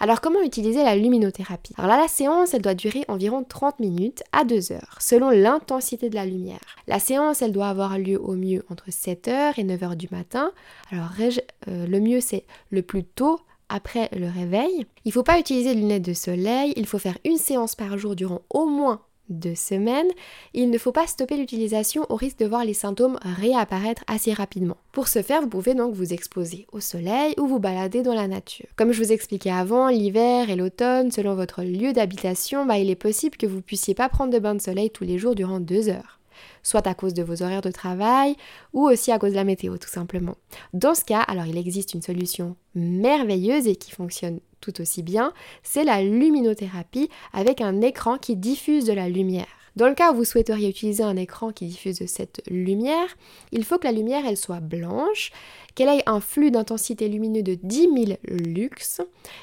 Alors 0.00 0.20
comment 0.20 0.42
utiliser 0.42 0.82
la 0.82 0.96
luminothérapie? 0.96 1.74
Alors 1.78 1.96
la 1.96 2.08
séance, 2.08 2.54
elle 2.54 2.62
doit 2.62 2.74
durer 2.74 3.04
environ 3.08 3.44
30 3.48 3.80
minutes 3.80 4.22
à 4.32 4.44
2 4.44 4.72
heures, 4.72 4.96
selon 5.00 5.30
l'intensité 5.30 6.10
de 6.10 6.14
la 6.14 6.26
lumière. 6.26 6.60
La 6.86 6.98
séance, 6.98 7.42
elle 7.42 7.52
doit 7.52 7.68
avoir 7.68 7.98
lieu 7.98 8.20
au 8.20 8.32
mieux 8.32 8.64
entre 8.70 8.90
7h 8.90 9.54
et 9.56 9.64
9h 9.64 9.96
du 9.96 10.08
matin. 10.10 10.52
Alors 10.90 11.10
euh, 11.20 11.86
le 11.86 12.00
mieux, 12.00 12.20
c'est 12.20 12.44
le 12.70 12.82
plus 12.82 13.04
tôt 13.04 13.40
après 13.68 14.08
le 14.12 14.28
réveil. 14.28 14.86
Il 15.04 15.08
ne 15.08 15.12
faut 15.12 15.22
pas 15.22 15.38
utiliser 15.38 15.74
de 15.74 15.80
lunettes 15.80 16.04
de 16.04 16.14
soleil, 16.14 16.72
il 16.76 16.86
faut 16.86 16.98
faire 16.98 17.18
une 17.24 17.36
séance 17.36 17.74
par 17.74 17.98
jour 17.98 18.16
durant 18.16 18.42
au 18.50 18.66
moins 18.66 19.02
deux 19.28 19.54
semaines, 19.54 20.08
il 20.54 20.70
ne 20.70 20.78
faut 20.78 20.92
pas 20.92 21.06
stopper 21.06 21.36
l'utilisation 21.36 22.06
au 22.08 22.16
risque 22.16 22.38
de 22.38 22.46
voir 22.46 22.64
les 22.64 22.74
symptômes 22.74 23.18
réapparaître 23.22 24.04
assez 24.06 24.32
rapidement. 24.32 24.76
Pour 24.92 25.08
ce 25.08 25.22
faire, 25.22 25.40
vous 25.40 25.48
pouvez 25.48 25.74
donc 25.74 25.94
vous 25.94 26.12
exposer 26.12 26.66
au 26.72 26.80
soleil 26.80 27.34
ou 27.38 27.46
vous 27.46 27.58
balader 27.58 28.02
dans 28.02 28.14
la 28.14 28.28
nature. 28.28 28.66
Comme 28.76 28.92
je 28.92 29.02
vous 29.02 29.12
expliquais 29.12 29.50
avant, 29.50 29.88
l'hiver 29.88 30.50
et 30.50 30.56
l'automne, 30.56 31.10
selon 31.10 31.34
votre 31.34 31.62
lieu 31.62 31.92
d'habitation, 31.92 32.66
bah, 32.66 32.78
il 32.78 32.90
est 32.90 32.96
possible 32.96 33.36
que 33.36 33.46
vous 33.46 33.62
puissiez 33.62 33.94
pas 33.94 34.08
prendre 34.08 34.32
de 34.32 34.38
bain 34.38 34.54
de 34.54 34.62
soleil 34.62 34.90
tous 34.90 35.04
les 35.04 35.18
jours 35.18 35.34
durant 35.34 35.60
deux 35.60 35.88
heures 35.88 36.17
soit 36.62 36.86
à 36.86 36.94
cause 36.94 37.14
de 37.14 37.22
vos 37.22 37.42
horaires 37.42 37.62
de 37.62 37.70
travail 37.70 38.36
ou 38.72 38.88
aussi 38.88 39.12
à 39.12 39.18
cause 39.18 39.30
de 39.30 39.36
la 39.36 39.44
météo 39.44 39.78
tout 39.78 39.88
simplement. 39.88 40.36
Dans 40.72 40.94
ce 40.94 41.04
cas, 41.04 41.20
alors 41.20 41.46
il 41.46 41.58
existe 41.58 41.94
une 41.94 42.02
solution 42.02 42.56
merveilleuse 42.74 43.66
et 43.66 43.76
qui 43.76 43.90
fonctionne 43.90 44.40
tout 44.60 44.80
aussi 44.80 45.02
bien, 45.02 45.32
c'est 45.62 45.84
la 45.84 46.02
luminothérapie 46.02 47.08
avec 47.32 47.60
un 47.60 47.80
écran 47.80 48.18
qui 48.18 48.36
diffuse 48.36 48.84
de 48.84 48.92
la 48.92 49.08
lumière. 49.08 49.46
Dans 49.76 49.86
le 49.86 49.94
cas 49.94 50.10
où 50.10 50.16
vous 50.16 50.24
souhaiteriez 50.24 50.68
utiliser 50.68 51.04
un 51.04 51.14
écran 51.14 51.52
qui 51.52 51.66
diffuse 51.66 52.04
cette 52.06 52.42
lumière, 52.50 53.16
il 53.52 53.64
faut 53.64 53.78
que 53.78 53.86
la 53.86 53.92
lumière 53.92 54.24
elle 54.26 54.36
soit 54.36 54.58
blanche, 54.58 55.30
qu'elle 55.76 55.88
ait 55.88 56.02
un 56.06 56.18
flux 56.18 56.50
d'intensité 56.50 57.08
lumineux 57.08 57.44
de 57.44 57.54
10 57.54 57.88
000 58.06 58.18
lux, 58.24 59.00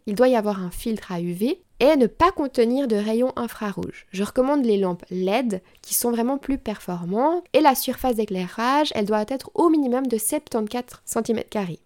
il 0.07 0.15
doit 0.15 0.27
y 0.27 0.35
avoir 0.35 0.61
un 0.61 0.71
filtre 0.71 1.13
à 1.13 1.21
UV 1.21 1.61
et 1.79 1.95
ne 1.95 2.07
pas 2.07 2.31
contenir 2.31 2.87
de 2.87 2.95
rayons 2.95 3.33
infrarouges. 3.35 4.05
Je 4.11 4.23
recommande 4.23 4.65
les 4.65 4.77
lampes 4.77 5.03
LED 5.09 5.61
qui 5.81 5.93
sont 5.93 6.11
vraiment 6.11 6.37
plus 6.37 6.57
performantes 6.57 7.43
et 7.53 7.61
la 7.61 7.75
surface 7.75 8.15
d'éclairage, 8.15 8.91
elle 8.95 9.05
doit 9.05 9.25
être 9.27 9.51
au 9.53 9.69
minimum 9.69 10.07
de 10.07 10.17
74 10.17 11.01
cm. 11.05 11.43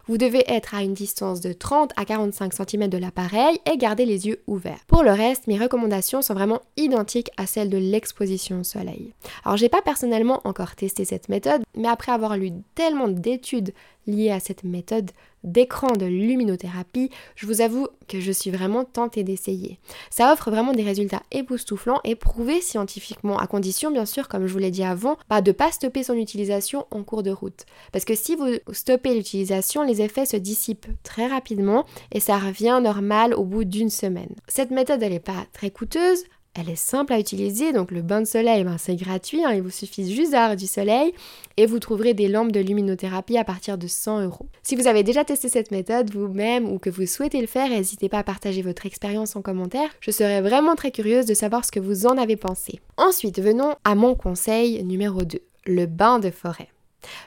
Vous 0.07 0.17
devez 0.17 0.43
être 0.47 0.75
à 0.75 0.83
une 0.83 0.93
distance 0.93 1.41
de 1.41 1.53
30 1.53 1.91
à 1.95 2.05
45 2.05 2.53
cm 2.53 2.87
de 2.87 2.97
l'appareil 2.97 3.59
et 3.71 3.77
garder 3.77 4.05
les 4.05 4.27
yeux 4.27 4.41
ouverts. 4.47 4.79
Pour 4.87 5.03
le 5.03 5.11
reste, 5.11 5.47
mes 5.47 5.57
recommandations 5.57 6.21
sont 6.21 6.33
vraiment 6.33 6.61
identiques 6.77 7.31
à 7.37 7.45
celles 7.45 7.69
de 7.69 7.77
l'exposition 7.77 8.61
au 8.61 8.63
soleil. 8.63 9.13
Alors 9.43 9.57
j'ai 9.57 9.69
pas 9.69 9.81
personnellement 9.81 10.41
encore 10.43 10.75
testé 10.75 11.05
cette 11.05 11.29
méthode, 11.29 11.61
mais 11.75 11.87
après 11.87 12.11
avoir 12.11 12.37
lu 12.37 12.51
tellement 12.75 13.07
d'études 13.07 13.73
liées 14.07 14.31
à 14.31 14.39
cette 14.39 14.63
méthode, 14.63 15.11
d'écran 15.43 15.93
de 15.93 16.05
luminothérapie, 16.05 17.09
je 17.35 17.45
vous 17.45 17.61
avoue 17.61 17.87
que 18.07 18.19
je 18.19 18.31
suis 18.31 18.51
vraiment 18.51 18.83
tentée 18.83 19.23
d'essayer. 19.23 19.79
Ça 20.09 20.33
offre 20.33 20.51
vraiment 20.51 20.73
des 20.73 20.83
résultats 20.83 21.23
époustouflants 21.31 22.01
et 22.03 22.15
prouvés 22.15 22.61
scientifiquement, 22.61 23.37
à 23.37 23.47
condition 23.47 23.91
bien 23.91 24.05
sûr, 24.05 24.27
comme 24.27 24.47
je 24.47 24.53
vous 24.53 24.59
l'ai 24.59 24.71
dit 24.71 24.83
avant, 24.83 25.17
de 25.29 25.49
ne 25.49 25.51
pas 25.51 25.71
stopper 25.71 26.03
son 26.03 26.15
utilisation 26.15 26.85
en 26.91 27.03
cours 27.03 27.23
de 27.23 27.31
route. 27.31 27.65
Parce 27.91 28.05
que 28.05 28.15
si 28.15 28.35
vous 28.35 28.47
stoppez 28.71 29.15
l'utilisation, 29.15 29.83
les 29.83 30.01
effets 30.01 30.25
se 30.25 30.37
dissipent 30.37 30.87
très 31.03 31.27
rapidement 31.27 31.85
et 32.11 32.19
ça 32.19 32.37
revient 32.37 32.79
normal 32.81 33.33
au 33.33 33.43
bout 33.43 33.63
d'une 33.63 33.89
semaine. 33.89 34.35
Cette 34.47 34.71
méthode, 34.71 35.01
elle 35.03 35.13
n'est 35.13 35.19
pas 35.19 35.45
très 35.53 35.71
coûteuse, 35.71 36.23
elle 36.55 36.69
est 36.69 36.75
simple 36.75 37.13
à 37.13 37.19
utiliser, 37.19 37.73
donc 37.73 37.91
le 37.91 38.01
bain 38.01 38.21
de 38.21 38.25
soleil, 38.25 38.63
ben, 38.63 38.77
c'est 38.77 38.95
gratuit, 38.95 39.43
hein, 39.43 39.53
il 39.53 39.61
vous 39.61 39.69
suffit 39.69 40.13
juste 40.13 40.31
d'avoir 40.31 40.55
du 40.55 40.67
soleil 40.67 41.13
et 41.57 41.65
vous 41.65 41.79
trouverez 41.79 42.13
des 42.13 42.27
lampes 42.27 42.51
de 42.51 42.59
luminothérapie 42.59 43.37
à 43.37 43.43
partir 43.43 43.77
de 43.77 43.87
100 43.87 44.23
euros. 44.23 44.47
Si 44.63 44.75
vous 44.75 44.87
avez 44.87 45.03
déjà 45.03 45.23
testé 45.23 45.47
cette 45.47 45.71
méthode 45.71 46.13
vous-même 46.13 46.69
ou 46.69 46.79
que 46.79 46.89
vous 46.89 47.05
souhaitez 47.05 47.39
le 47.41 47.47
faire, 47.47 47.69
n'hésitez 47.69 48.09
pas 48.09 48.19
à 48.19 48.23
partager 48.23 48.61
votre 48.61 48.85
expérience 48.85 49.35
en 49.35 49.41
commentaire. 49.41 49.89
Je 49.99 50.11
serais 50.11 50.41
vraiment 50.41 50.75
très 50.75 50.91
curieuse 50.91 51.25
de 51.25 51.33
savoir 51.33 51.65
ce 51.65 51.71
que 51.71 51.79
vous 51.79 52.07
en 52.07 52.17
avez 52.17 52.35
pensé. 52.35 52.79
Ensuite, 52.97 53.39
venons 53.39 53.75
à 53.83 53.95
mon 53.95 54.15
conseil 54.15 54.83
numéro 54.83 55.23
2, 55.23 55.39
le 55.65 55.85
bain 55.85 56.19
de 56.19 56.31
forêt. 56.31 56.69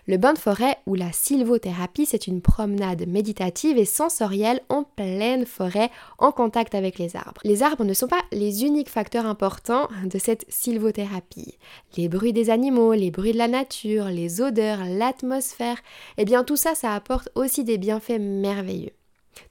Le 0.07 0.17
bain 0.17 0.33
de 0.33 0.38
forêt 0.38 0.79
ou 0.87 0.95
la 0.95 1.12
sylvothérapie, 1.12 2.07
c'est 2.07 2.26
une 2.26 2.43
promenade 2.43 3.07
méditative 3.07 3.79
et 3.79 3.85
sensorielle 3.85 4.61
en 4.69 4.85
pleine 4.85 5.47
forêt 5.47 5.91
en 6.19 6.33
contact 6.33 6.75
avec 6.75 6.99
les 6.99 7.17
arbres. 7.17 7.41
Les 7.45 7.62
arbres 7.62 7.85
ne 7.85 7.95
sont 7.95 8.09
pas 8.09 8.23
les 8.33 8.64
uniques 8.64 8.91
facteurs 8.91 9.26
importants 9.26 9.88
de 10.05 10.19
cette 10.19 10.45
sylvothérapie. 10.49 11.59
Les 11.97 12.09
bruits 12.09 12.33
des 12.33 12.50
animaux, 12.50 12.93
les 12.93 13.11
bruits 13.11 13.33
de 13.33 13.38
la 13.38 13.49
nature, 13.49 14.07
les 14.07 14.41
odeurs, 14.41 14.85
l'atmosphère, 14.85 15.79
eh 16.19 16.25
bien 16.25 16.45
tout 16.45 16.57
ça, 16.57 16.75
ça 16.75 16.95
apporte 16.95 17.29
aussi 17.35 17.64
des 17.64 17.79
bienfaits 17.79 18.19
merveilleux 18.21 18.93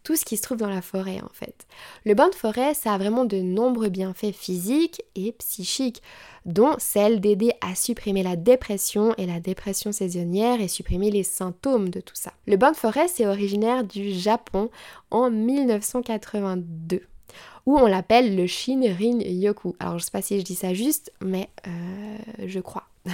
tout 0.03 0.15
ce 0.15 0.25
qui 0.25 0.37
se 0.37 0.41
trouve 0.41 0.57
dans 0.57 0.69
la 0.69 0.81
forêt 0.81 1.19
en 1.21 1.29
fait. 1.33 1.65
Le 2.05 2.13
bain 2.13 2.29
de 2.29 2.35
forêt, 2.35 2.73
ça 2.73 2.93
a 2.93 2.97
vraiment 2.97 3.25
de 3.25 3.37
nombreux 3.37 3.89
bienfaits 3.89 4.33
physiques 4.33 5.01
et 5.15 5.31
psychiques, 5.33 6.01
dont 6.45 6.75
celle 6.79 7.21
d'aider 7.21 7.51
à 7.61 7.75
supprimer 7.75 8.23
la 8.23 8.35
dépression 8.35 9.13
et 9.17 9.25
la 9.25 9.39
dépression 9.39 9.91
saisonnière 9.91 10.61
et 10.61 10.67
supprimer 10.67 11.11
les 11.11 11.23
symptômes 11.23 11.89
de 11.89 12.01
tout 12.01 12.15
ça. 12.15 12.33
Le 12.47 12.57
bain 12.57 12.71
de 12.71 12.77
forêt, 12.77 13.07
c'est 13.07 13.27
originaire 13.27 13.83
du 13.83 14.11
Japon 14.11 14.69
en 15.11 15.29
1982 15.29 17.03
où 17.65 17.77
on 17.77 17.85
l'appelle 17.85 18.35
le 18.35 18.47
Shinrin 18.47 19.19
Yoku. 19.19 19.75
Alors 19.79 19.99
je 19.99 20.05
sais 20.05 20.11
pas 20.11 20.21
si 20.21 20.39
je 20.39 20.43
dis 20.43 20.55
ça 20.55 20.73
juste, 20.73 21.11
mais 21.21 21.49
euh, 21.67 22.17
je 22.47 22.59
crois. 22.59 22.90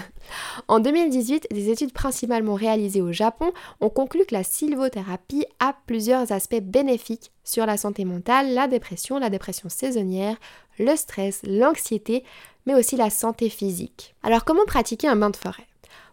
en 0.67 0.79
2018, 0.79 1.47
des 1.51 1.69
études 1.69 1.93
principalement 1.93 2.55
réalisées 2.55 3.01
au 3.01 3.11
Japon 3.11 3.51
ont 3.79 3.89
conclu 3.89 4.25
que 4.25 4.33
la 4.33 4.43
sylvothérapie 4.43 5.45
a 5.59 5.75
plusieurs 5.85 6.31
aspects 6.31 6.61
bénéfiques 6.61 7.31
sur 7.43 7.65
la 7.65 7.77
santé 7.77 8.05
mentale, 8.05 8.53
la 8.53 8.67
dépression, 8.67 9.19
la 9.19 9.29
dépression 9.29 9.69
saisonnière, 9.69 10.35
le 10.77 10.95
stress, 10.95 11.41
l'anxiété, 11.43 12.23
mais 12.65 12.75
aussi 12.75 12.97
la 12.97 13.09
santé 13.09 13.49
physique. 13.49 14.15
Alors 14.23 14.45
comment 14.45 14.65
pratiquer 14.65 15.07
un 15.07 15.15
bain 15.15 15.29
de 15.29 15.37
forêt? 15.37 15.67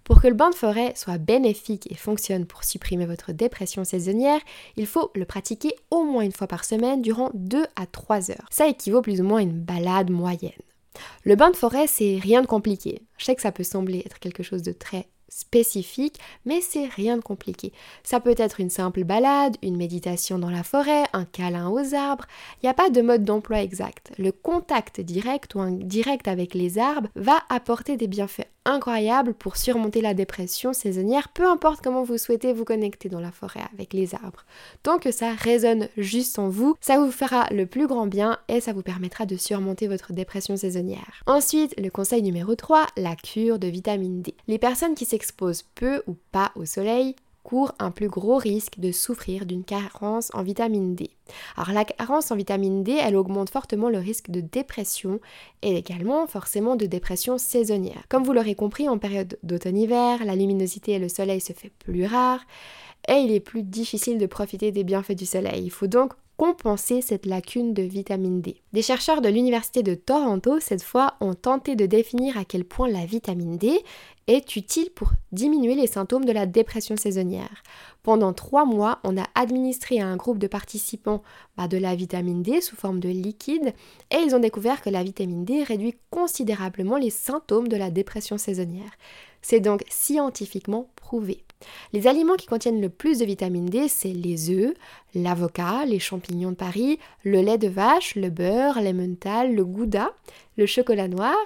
Pour 0.05 0.21
que 0.21 0.29
le 0.29 0.35
bain 0.35 0.51
de 0.51 0.55
forêt 0.55 0.93
soit 0.97 1.17
bénéfique 1.17 1.91
et 1.91 1.97
fonctionne 1.97 2.45
pour 2.45 2.63
supprimer 2.63 3.07
votre 3.07 3.33
dépression 3.33 3.85
saisonnière, 3.85 4.41
il 4.77 4.87
faut 4.87 5.11
le 5.15 5.25
pratiquer 5.25 5.75
au 5.91 6.05
moins 6.05 6.25
une 6.25 6.33
fois 6.33 6.47
par 6.47 6.65
semaine 6.65 7.01
durant 7.01 7.31
2 7.33 7.65
à 7.75 7.87
3 7.87 8.31
heures. 8.31 8.47
Ça 8.51 8.69
équivaut 8.69 9.01
plus 9.01 9.23
ou 9.23 9.25
moins 9.25 9.39
à 9.39 9.43
une 9.43 9.63
balade 9.63 10.11
moyenne. 10.11 10.53
Le 11.25 11.37
bain 11.37 11.51
de 11.51 11.57
forêt, 11.57 11.87
c'est 11.87 12.19
rien 12.21 12.43
de 12.43 12.47
compliqué. 12.47 13.03
Je 13.19 13.25
sais 13.25 13.35
que 13.35 13.43
ça 13.43 13.53
peut 13.53 13.65
sembler 13.65 14.03
être 14.05 14.19
quelque 14.19 14.43
chose 14.43 14.63
de 14.63 14.73
très 14.73 15.09
spécifique, 15.29 16.21
mais 16.45 16.61
c'est 16.61 16.87
rien 16.87 17.17
de 17.17 17.23
compliqué. 17.23 17.73
Ça 18.05 18.21
peut 18.21 18.35
être 18.37 18.61
une 18.61 18.71
simple 18.71 19.05
balade, 19.05 19.57
une 19.63 19.77
méditation 19.77 20.39
dans 20.39 20.51
la 20.51 20.63
forêt, 20.63 21.05
un 21.13 21.25
câlin 21.25 21.69
aux 21.71 21.95
arbres. 21.95 22.27
Il 22.57 22.67
n'y 22.67 22.71
a 22.71 22.75
pas 22.75 22.91
de 22.91 23.03
mode 23.03 23.25
d'emploi 23.25 23.61
exact. 23.63 24.13
Le 24.19 24.31
contact 24.31 25.01
direct 25.01 25.55
ou 25.55 25.61
indirect 25.61 26.29
avec 26.29 26.55
les 26.55 26.79
arbres 26.79 27.09
va 27.17 27.41
apporter 27.49 27.97
des 27.97 28.07
bienfaits 28.07 28.54
incroyables 28.65 29.35
pour 29.35 29.57
surmonter 29.57 30.01
la 30.01 30.15
dépression 30.15 30.73
saisonnière, 30.73 31.29
peu 31.29 31.47
importe 31.47 31.83
comment 31.83 32.03
vous 32.03 32.19
souhaitez 32.19 32.53
vous 32.53 32.65
connecter 32.65 33.09
dans 33.09 33.21
la 33.21 33.31
forêt 33.31 33.61
avec 33.73 33.93
les 33.93 34.15
arbres. 34.15 34.45
Tant 34.83 34.99
que 34.99 35.11
ça 35.11 35.33
résonne 35.33 35.89
juste 35.97 36.39
en 36.39 36.49
vous, 36.49 36.75
ça 36.81 36.99
vous 36.99 37.11
fera 37.11 37.47
le 37.51 37.67
plus 37.67 37.87
grand 37.87 38.07
bien 38.07 38.39
et 38.49 38.61
ça 38.61 38.73
vous 38.73 38.83
permettra 38.83 39.27
de 39.27 39.37
surmonter 39.37 39.89
votre 39.89 40.13
dépression 40.13 40.57
saisonnière. 40.57 41.23
Ensuite, 41.27 41.75
le 41.81 41.91
conseil 41.91 42.23
numéro 42.23 42.55
3, 42.55 42.87
la 42.97 43.17
cure 43.17 43.59
de 43.59 43.69
vitamine 43.69 44.23
D. 44.23 44.35
Les 44.49 44.59
personnes 44.59 44.95
qui 44.95 45.05
s'exposent 45.05 45.65
peu 45.75 46.03
ou 46.07 46.17
pas 46.33 46.53
au 46.55 46.65
soleil 46.65 47.17
court 47.45 47.73
un 47.79 47.93
plus 47.93 48.09
gros 48.09 48.39
risque 48.39 48.81
de 48.81 48.91
souffrir 48.91 49.47
d'une 49.47 49.63
carence 49.63 50.31
en 50.35 50.43
vitamine 50.43 50.97
D. 50.97 51.11
Alors 51.57 51.73
la 51.73 51.85
carence 51.85 52.33
en 52.33 52.37
vitamine 52.37 52.83
D, 52.83 52.99
elle 53.01 53.15
augmente 53.15 53.51
fortement 53.51 53.89
le 53.89 53.99
risque 53.99 54.31
de 54.31 54.41
dépression 54.41 55.21
et 55.63 55.77
également 55.77 56.27
forcément 56.27 56.75
de 56.75 56.87
dépression 56.87 57.39
saisonnière. 57.39 58.03
Comme 58.09 58.25
vous 58.25 58.33
l'aurez 58.33 58.57
compris, 58.57 58.89
en 58.89 58.99
période 58.99 59.39
d'automne-hiver, 59.45 60.25
la 60.25 60.35
luminosité 60.35 60.93
et 60.93 60.99
le 60.99 61.09
soleil 61.09 61.41
se 61.41 61.53
fait 61.53 61.71
plus 61.79 62.07
rare 62.07 62.41
et 63.07 63.19
il 63.19 63.33
est 63.33 63.41
plus 63.41 63.63
difficile 63.63 64.19
de 64.19 64.27
profiter 64.27 64.73
des 64.73 64.83
bienfaits 64.83 65.13
du 65.13 65.27
soleil. 65.27 65.65
Il 65.65 65.71
faut 65.71 65.87
donc 65.87 66.15
compenser 66.37 67.01
cette 67.01 67.27
lacune 67.27 67.75
de 67.75 67.83
vitamine 67.83 68.41
D. 68.41 68.61
Des 68.73 68.83
chercheurs 68.83 69.21
de 69.21 69.29
l'Université 69.29 69.83
de 69.83 69.95
Toronto, 69.95 70.59
cette 70.61 70.83
fois, 70.83 71.15
ont 71.21 71.35
tenté 71.35 71.77
de 71.77 71.87
définir 71.87 72.37
à 72.37 72.45
quel 72.45 72.65
point 72.65 72.89
la 72.89 73.07
vitamine 73.07 73.57
D 73.57 73.81
est 74.27 74.57
utile 74.57 74.91
pour 74.95 75.13
diminuer 75.33 75.75
les 75.75 75.87
symptômes 75.87 76.25
de 76.25 76.33
la 76.33 76.47
dépression 76.47 76.97
saisonnière. 76.97 77.63
Pendant 78.03 78.33
trois 78.33 78.65
mois, 78.65 79.01
on 79.05 79.17
a 79.17 79.27
administré 79.35 80.01
à 80.01 80.07
un 80.07 80.17
groupe 80.17 80.39
de 80.39 80.47
participants 80.47 81.23
bah, 81.57 81.69
de 81.69 81.77
la 81.77 81.95
vitamine 81.95 82.43
D 82.43 82.61
sous 82.61 82.77
forme 82.77 83.01
de 83.01 83.09
liquide 83.09 83.75
et 84.11 84.17
ils 84.17 84.35
ont 84.35 84.41
découvert 84.41 84.83
que 84.83 84.91
la 84.91 85.03
vitamine 85.03 85.45
D 85.45 85.63
réduit 85.63 85.97
considérablement 86.11 86.97
les 86.97 87.11
symptômes 87.11 87.69
de 87.69 87.77
la 87.77 87.91
dépression 87.91 88.39
saisonnière. 88.39 88.93
C'est 89.43 89.61
donc 89.61 89.85
scientifiquement 89.89 90.89
prouvé. 90.97 91.44
Les 91.93 92.07
aliments 92.07 92.35
qui 92.35 92.47
contiennent 92.47 92.81
le 92.81 92.89
plus 92.89 93.19
de 93.19 93.25
vitamine 93.25 93.67
D, 93.67 93.89
c'est 93.89 94.13
les 94.13 94.51
œufs, 94.51 94.75
l'avocat, 95.15 95.85
les 95.87 95.99
champignons 95.99 96.51
de 96.51 96.57
Paris, 96.57 96.99
le 97.23 97.41
lait 97.41 97.59
de 97.59 97.69
vache, 97.69 98.17
le 98.17 98.31
beurre, 98.31 98.81
l'emmental, 98.81 99.55
le 99.55 99.65
gouda, 99.65 100.13
le 100.57 100.67
chocolat 100.67 101.09
noir, 101.09 101.37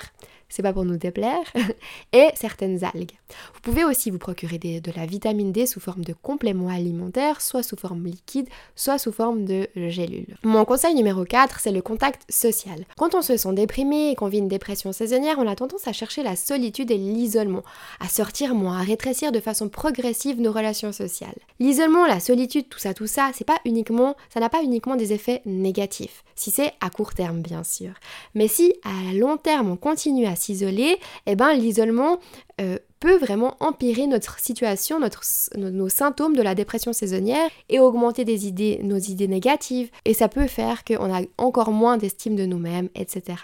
c'est 0.48 0.62
pas 0.62 0.72
pour 0.72 0.84
nous 0.84 0.96
déplaire, 0.96 1.44
et 2.12 2.28
certaines 2.34 2.84
algues. 2.84 3.12
Vous 3.54 3.60
pouvez 3.62 3.84
aussi 3.84 4.10
vous 4.10 4.18
procurer 4.18 4.58
de 4.58 4.92
la 4.96 5.06
vitamine 5.06 5.52
D 5.52 5.66
sous 5.66 5.80
forme 5.80 6.04
de 6.04 6.14
complément 6.14 6.68
alimentaire, 6.68 7.40
soit 7.40 7.62
sous 7.62 7.76
forme 7.76 8.04
liquide, 8.04 8.48
soit 8.76 8.98
sous 8.98 9.12
forme 9.12 9.44
de 9.44 9.68
gélule. 9.76 10.36
Mon 10.42 10.64
conseil 10.64 10.94
numéro 10.94 11.24
4, 11.24 11.60
c'est 11.60 11.72
le 11.72 11.82
contact 11.82 12.22
social. 12.30 12.84
Quand 12.96 13.14
on 13.14 13.22
se 13.22 13.36
sent 13.36 13.52
déprimé 13.52 14.10
et 14.10 14.14
qu'on 14.14 14.28
vit 14.28 14.38
une 14.38 14.48
dépression 14.48 14.92
saisonnière, 14.92 15.36
on 15.38 15.46
a 15.46 15.56
tendance 15.56 15.86
à 15.86 15.92
chercher 15.92 16.22
la 16.22 16.36
solitude 16.36 16.90
et 16.90 16.98
l'isolement, 16.98 17.62
à 18.00 18.08
sortir 18.08 18.54
moins, 18.54 18.78
à 18.78 18.82
rétrécir 18.82 19.32
de 19.32 19.40
façon 19.40 19.68
progressive 19.68 20.40
nos 20.40 20.52
relations 20.52 20.92
sociales. 20.92 21.38
L'isolement, 21.60 22.06
la 22.06 22.20
solitude, 22.20 22.68
tout 22.68 22.78
ça, 22.78 22.94
tout 22.94 23.06
ça, 23.06 23.30
c'est 23.34 23.44
pas 23.44 23.58
uniquement, 23.64 24.16
ça 24.32 24.40
n'a 24.40 24.48
pas 24.48 24.62
uniquement 24.62 24.96
des 24.96 25.12
effets 25.12 25.42
négatifs, 25.44 26.24
si 26.34 26.50
c'est 26.50 26.72
à 26.80 26.90
court 26.90 27.14
terme 27.14 27.40
bien 27.40 27.64
sûr. 27.64 27.92
Mais 28.34 28.48
si 28.48 28.74
à 28.84 29.12
long 29.14 29.36
terme 29.36 29.70
on 29.70 29.76
continue 29.76 30.26
à 30.26 30.36
s'isoler, 30.38 30.98
eh 31.26 31.36
ben 31.36 31.52
l'isolement 31.52 32.18
euh, 32.60 32.78
peut 33.00 33.16
vraiment 33.18 33.56
empirer 33.60 34.06
notre 34.06 34.38
situation, 34.40 34.98
nos 35.56 35.88
symptômes 35.88 36.34
de 36.34 36.42
la 36.42 36.54
dépression 36.54 36.92
saisonnière 36.92 37.48
et 37.68 37.78
augmenter 37.78 38.24
des 38.24 38.46
idées, 38.48 38.80
nos 38.82 38.98
idées 38.98 39.28
négatives. 39.28 39.90
Et 40.04 40.14
ça 40.14 40.28
peut 40.28 40.48
faire 40.48 40.84
qu'on 40.84 41.14
a 41.14 41.20
encore 41.36 41.70
moins 41.70 41.96
d'estime 41.96 42.34
de 42.34 42.44
nous-mêmes, 42.44 42.88
etc. 42.96 43.36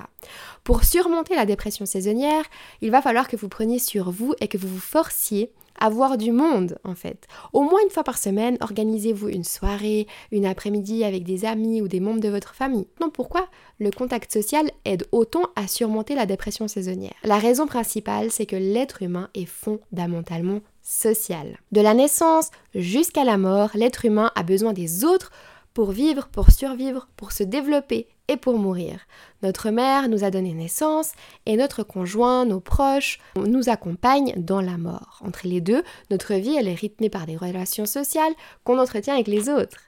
Pour 0.64 0.82
surmonter 0.82 1.36
la 1.36 1.44
dépression 1.44 1.84
saisonnière, 1.84 2.44
il 2.80 2.90
va 2.90 3.02
falloir 3.02 3.28
que 3.28 3.36
vous 3.36 3.50
preniez 3.50 3.78
sur 3.78 4.10
vous 4.10 4.34
et 4.40 4.48
que 4.48 4.56
vous 4.56 4.66
vous 4.66 4.80
forciez 4.80 5.52
avoir 5.78 6.16
du 6.16 6.32
monde 6.32 6.78
en 6.84 6.94
fait. 6.94 7.26
Au 7.52 7.60
moins 7.60 7.80
une 7.84 7.90
fois 7.90 8.02
par 8.02 8.16
semaine, 8.16 8.56
organisez-vous 8.62 9.28
une 9.28 9.44
soirée, 9.44 10.06
une 10.32 10.46
après-midi 10.46 11.04
avec 11.04 11.24
des 11.24 11.44
amis 11.44 11.82
ou 11.82 11.88
des 11.88 12.00
membres 12.00 12.20
de 12.20 12.30
votre 12.30 12.54
famille. 12.54 12.86
Non, 13.02 13.10
pourquoi? 13.10 13.48
Le 13.78 13.90
contact 13.90 14.32
social 14.32 14.70
aide 14.86 15.06
autant 15.12 15.50
à 15.54 15.66
surmonter 15.66 16.14
la 16.14 16.24
dépression 16.24 16.66
saisonnière 16.66 17.12
La 17.24 17.36
raison 17.36 17.66
principale, 17.66 18.30
c'est 18.30 18.46
que 18.46 18.56
l'être 18.56 19.02
humain 19.02 19.28
est 19.34 19.44
fondamentalement 19.44 20.60
social. 20.80 21.58
De 21.72 21.82
la 21.82 21.92
naissance 21.92 22.50
jusqu'à 22.74 23.24
la 23.24 23.36
mort, 23.36 23.68
l'être 23.74 24.06
humain 24.06 24.30
a 24.34 24.42
besoin 24.42 24.72
des 24.72 25.04
autres 25.04 25.30
pour 25.74 25.90
vivre, 25.90 26.28
pour 26.28 26.52
survivre, 26.52 27.08
pour 27.16 27.32
se 27.32 27.42
développer 27.42 28.06
et 28.28 28.36
pour 28.36 28.58
mourir. 28.58 29.00
Notre 29.42 29.70
mère 29.70 30.08
nous 30.08 30.24
a 30.24 30.30
donné 30.30 30.54
naissance 30.54 31.12
et 31.46 31.56
notre 31.56 31.82
conjoint, 31.82 32.44
nos 32.44 32.60
proches, 32.60 33.18
nous 33.36 33.68
accompagnent 33.68 34.34
dans 34.36 34.60
la 34.60 34.78
mort. 34.78 35.20
Entre 35.24 35.46
les 35.46 35.60
deux, 35.60 35.82
notre 36.10 36.34
vie, 36.34 36.56
elle 36.56 36.68
est 36.68 36.74
rythmée 36.74 37.10
par 37.10 37.26
des 37.26 37.36
relations 37.36 37.86
sociales 37.86 38.32
qu'on 38.64 38.78
entretient 38.78 39.14
avec 39.14 39.28
les 39.28 39.48
autres. 39.48 39.78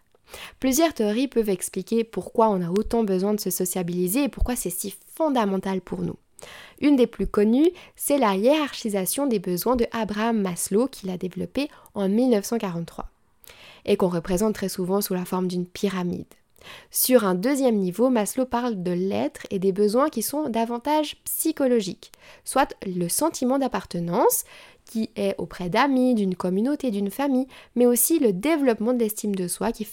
Plusieurs 0.60 0.92
théories 0.92 1.28
peuvent 1.28 1.48
expliquer 1.48 2.04
pourquoi 2.04 2.48
on 2.48 2.62
a 2.62 2.70
autant 2.70 3.04
besoin 3.04 3.34
de 3.34 3.40
se 3.40 3.50
sociabiliser 3.50 4.24
et 4.24 4.28
pourquoi 4.28 4.56
c'est 4.56 4.70
si 4.70 4.94
fondamental 5.14 5.80
pour 5.80 6.02
nous. 6.02 6.16
Une 6.80 6.96
des 6.96 7.06
plus 7.06 7.26
connues, 7.26 7.70
c'est 7.94 8.18
la 8.18 8.34
hiérarchisation 8.34 9.26
des 9.26 9.38
besoins 9.38 9.76
de 9.76 9.86
Abraham 9.92 10.42
Maslow 10.42 10.88
qu'il 10.88 11.10
a 11.10 11.16
développée 11.16 11.68
en 11.94 12.08
1943 12.08 13.08
et 13.86 13.96
qu'on 13.96 14.08
représente 14.08 14.54
très 14.54 14.68
souvent 14.68 15.00
sous 15.00 15.14
la 15.14 15.24
forme 15.24 15.48
d'une 15.48 15.66
pyramide. 15.66 16.26
Sur 16.90 17.24
un 17.24 17.34
deuxième 17.34 17.76
niveau, 17.76 18.10
Maslow 18.10 18.46
parle 18.46 18.82
de 18.82 18.92
l'être 18.92 19.46
et 19.50 19.58
des 19.58 19.72
besoins 19.72 20.08
qui 20.08 20.22
sont 20.22 20.48
davantage 20.48 21.16
psychologiques, 21.24 22.12
soit 22.44 22.74
le 22.86 23.08
sentiment 23.08 23.58
d'appartenance 23.58 24.44
qui 24.86 25.10
est 25.16 25.34
auprès 25.38 25.68
d'amis, 25.68 26.14
d'une 26.14 26.36
communauté, 26.36 26.90
d'une 26.90 27.10
famille, 27.10 27.48
mais 27.74 27.86
aussi 27.86 28.18
le 28.18 28.32
développement 28.32 28.94
de 28.94 29.00
l'estime 29.00 29.34
de 29.34 29.48
soi 29.48 29.72
qui, 29.72 29.86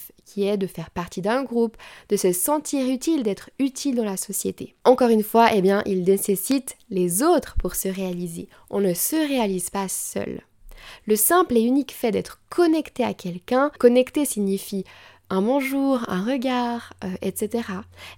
est 0.44 0.56
de 0.56 0.66
faire 0.66 0.90
partie 0.90 1.20
d'un 1.20 1.42
groupe, 1.42 1.76
de 2.08 2.16
se 2.16 2.32
sentir 2.32 2.88
utile, 2.88 3.24
d'être 3.24 3.50
utile 3.58 3.96
dans 3.96 4.04
la 4.04 4.16
société. 4.16 4.74
Encore 4.84 5.10
une 5.10 5.24
fois, 5.24 5.48
eh 5.52 5.62
bien, 5.62 5.82
il 5.84 6.04
nécessite 6.04 6.76
les 6.90 7.22
autres 7.22 7.56
pour 7.58 7.74
se 7.74 7.88
réaliser. 7.88 8.48
On 8.70 8.80
ne 8.80 8.94
se 8.94 9.16
réalise 9.16 9.70
pas 9.70 9.88
seul. 9.88 10.42
Le 11.06 11.16
simple 11.16 11.56
et 11.56 11.62
unique 11.62 11.92
fait 11.92 12.10
d'être 12.10 12.40
connecté 12.50 13.04
à 13.04 13.14
quelqu'un, 13.14 13.70
connecté 13.78 14.24
signifie 14.24 14.84
un 15.30 15.42
bonjour, 15.42 16.00
un 16.08 16.24
regard, 16.24 16.92
euh, 17.04 17.08
etc. 17.22 17.68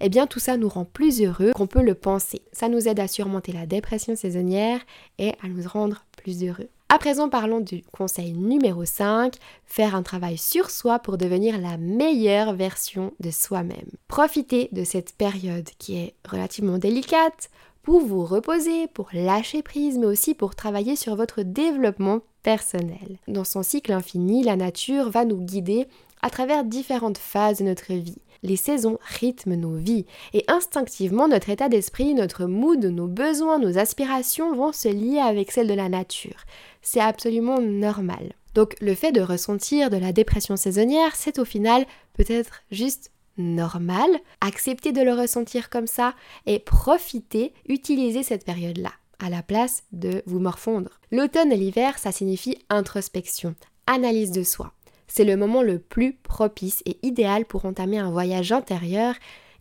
Eh 0.01 0.09
bien 0.09 0.27
tout 0.27 0.41
ça 0.41 0.57
nous 0.57 0.69
rend 0.69 0.85
plus 0.85 1.23
heureux 1.23 1.53
qu'on 1.55 1.67
peut 1.67 1.83
le 1.83 1.95
penser. 1.95 2.43
Ça 2.53 2.69
nous 2.69 2.89
aide 2.89 3.01
à 3.01 3.09
surmonter 3.09 3.53
la 3.53 3.67
dépression 3.67 4.17
saisonnière 4.17 4.81
et 5.19 5.31
à 5.43 5.49
nous 5.49 5.69
rendre 5.69 6.05
plus 6.17 6.45
heureux. 6.45 6.69
À 6.89 6.99
présent, 6.99 7.29
parlons 7.29 7.61
du 7.61 7.83
conseil 7.93 8.33
numéro 8.33 8.85
5, 8.85 9.35
faire 9.65 9.97
un 9.97 10.05
travail 10.05 10.39
sur 10.39 10.71
soi 10.71 11.01
pour 11.01 11.19
devenir 11.19 11.59
la 11.61 11.79
meilleure 11.79 12.55
version 12.55 13.13
de 13.19 13.31
soi-même. 13.31 13.91
Profitez 14.07 14.69
de 14.71 14.85
cette 14.85 15.13
période 15.13 15.69
qui 15.79 15.97
est 15.97 16.15
relativement 16.29 16.79
délicate 16.79 17.51
pour 17.83 18.01
vous 18.01 18.25
reposer, 18.25 18.87
pour 18.87 19.09
lâcher 19.13 19.63
prise, 19.63 19.99
mais 19.99 20.07
aussi 20.07 20.35
pour 20.35 20.55
travailler 20.55 20.97
sur 20.97 21.17
votre 21.17 21.43
développement 21.43 22.21
personnel. 22.43 23.19
Dans 23.27 23.45
son 23.45 23.65
cycle 23.65 23.93
infini, 23.93 24.45
la 24.45 24.55
nature 24.55 25.11
va 25.11 25.25
nous 25.25 25.41
guider 25.41 25.89
à 26.23 26.31
travers 26.31 26.65
différentes 26.65 27.19
phases 27.19 27.59
de 27.59 27.65
notre 27.65 27.93
vie. 27.93 28.19
Les 28.43 28.57
saisons 28.57 28.99
rythment 29.21 29.57
nos 29.57 29.77
vies 29.77 30.07
et 30.33 30.45
instinctivement 30.49 31.29
notre 31.29 31.51
état 31.51 31.69
d'esprit, 31.69 32.15
notre 32.15 32.47
mood, 32.47 32.85
nos 32.85 33.09
besoins, 33.09 33.59
nos 33.59 33.79
aspirations 33.79 34.55
vont 34.55 34.73
se 34.73 34.89
lier 34.89 35.19
avec 35.19 35.51
celles 35.51 35.69
de 35.69 35.75
la 35.75 35.89
nature. 35.89 36.45
C'est 36.83 37.01
absolument 37.01 37.61
normal. 37.61 38.35
Donc 38.55 38.75
le 38.81 38.95
fait 38.95 39.13
de 39.13 39.21
ressentir 39.21 39.91
de 39.91 39.97
la 39.97 40.13
dépression 40.13 40.57
saisonnière, 40.57 41.17
c'est 41.17 41.39
au 41.39 41.45
final 41.45 41.85
peut-être 42.15 42.63
juste 42.71 43.11
normal, 43.37 44.09
accepter 44.41 44.93
de 44.93 45.03
le 45.03 45.13
ressentir 45.13 45.69
comme 45.69 45.87
ça 45.87 46.15
et 46.47 46.59
profiter, 46.59 47.53
utiliser 47.69 48.23
cette 48.23 48.45
période-là 48.45 48.93
à 49.19 49.31
la 49.31 49.43
place 49.43 49.85
de 49.93 50.23
vous 50.27 50.41
morfondre. 50.41 51.01
L'automne 51.11 51.53
et 51.53 51.57
l'hiver, 51.57 51.99
ça 51.99 52.13
signifie 52.13 52.59
introspection, 52.69 53.55
analyse 53.87 54.31
de 54.31 54.43
soi. 54.43 54.73
C'est 55.09 55.25
le 55.25 55.37
moment 55.37 55.63
le 55.63 55.79
plus 55.79 56.15
propice 56.15 56.83
et 56.87 56.99
idéal 57.03 57.45
pour 57.45 57.65
entamer 57.65 57.99
un 57.99 58.11
voyage 58.11 58.53
intérieur 58.53 59.15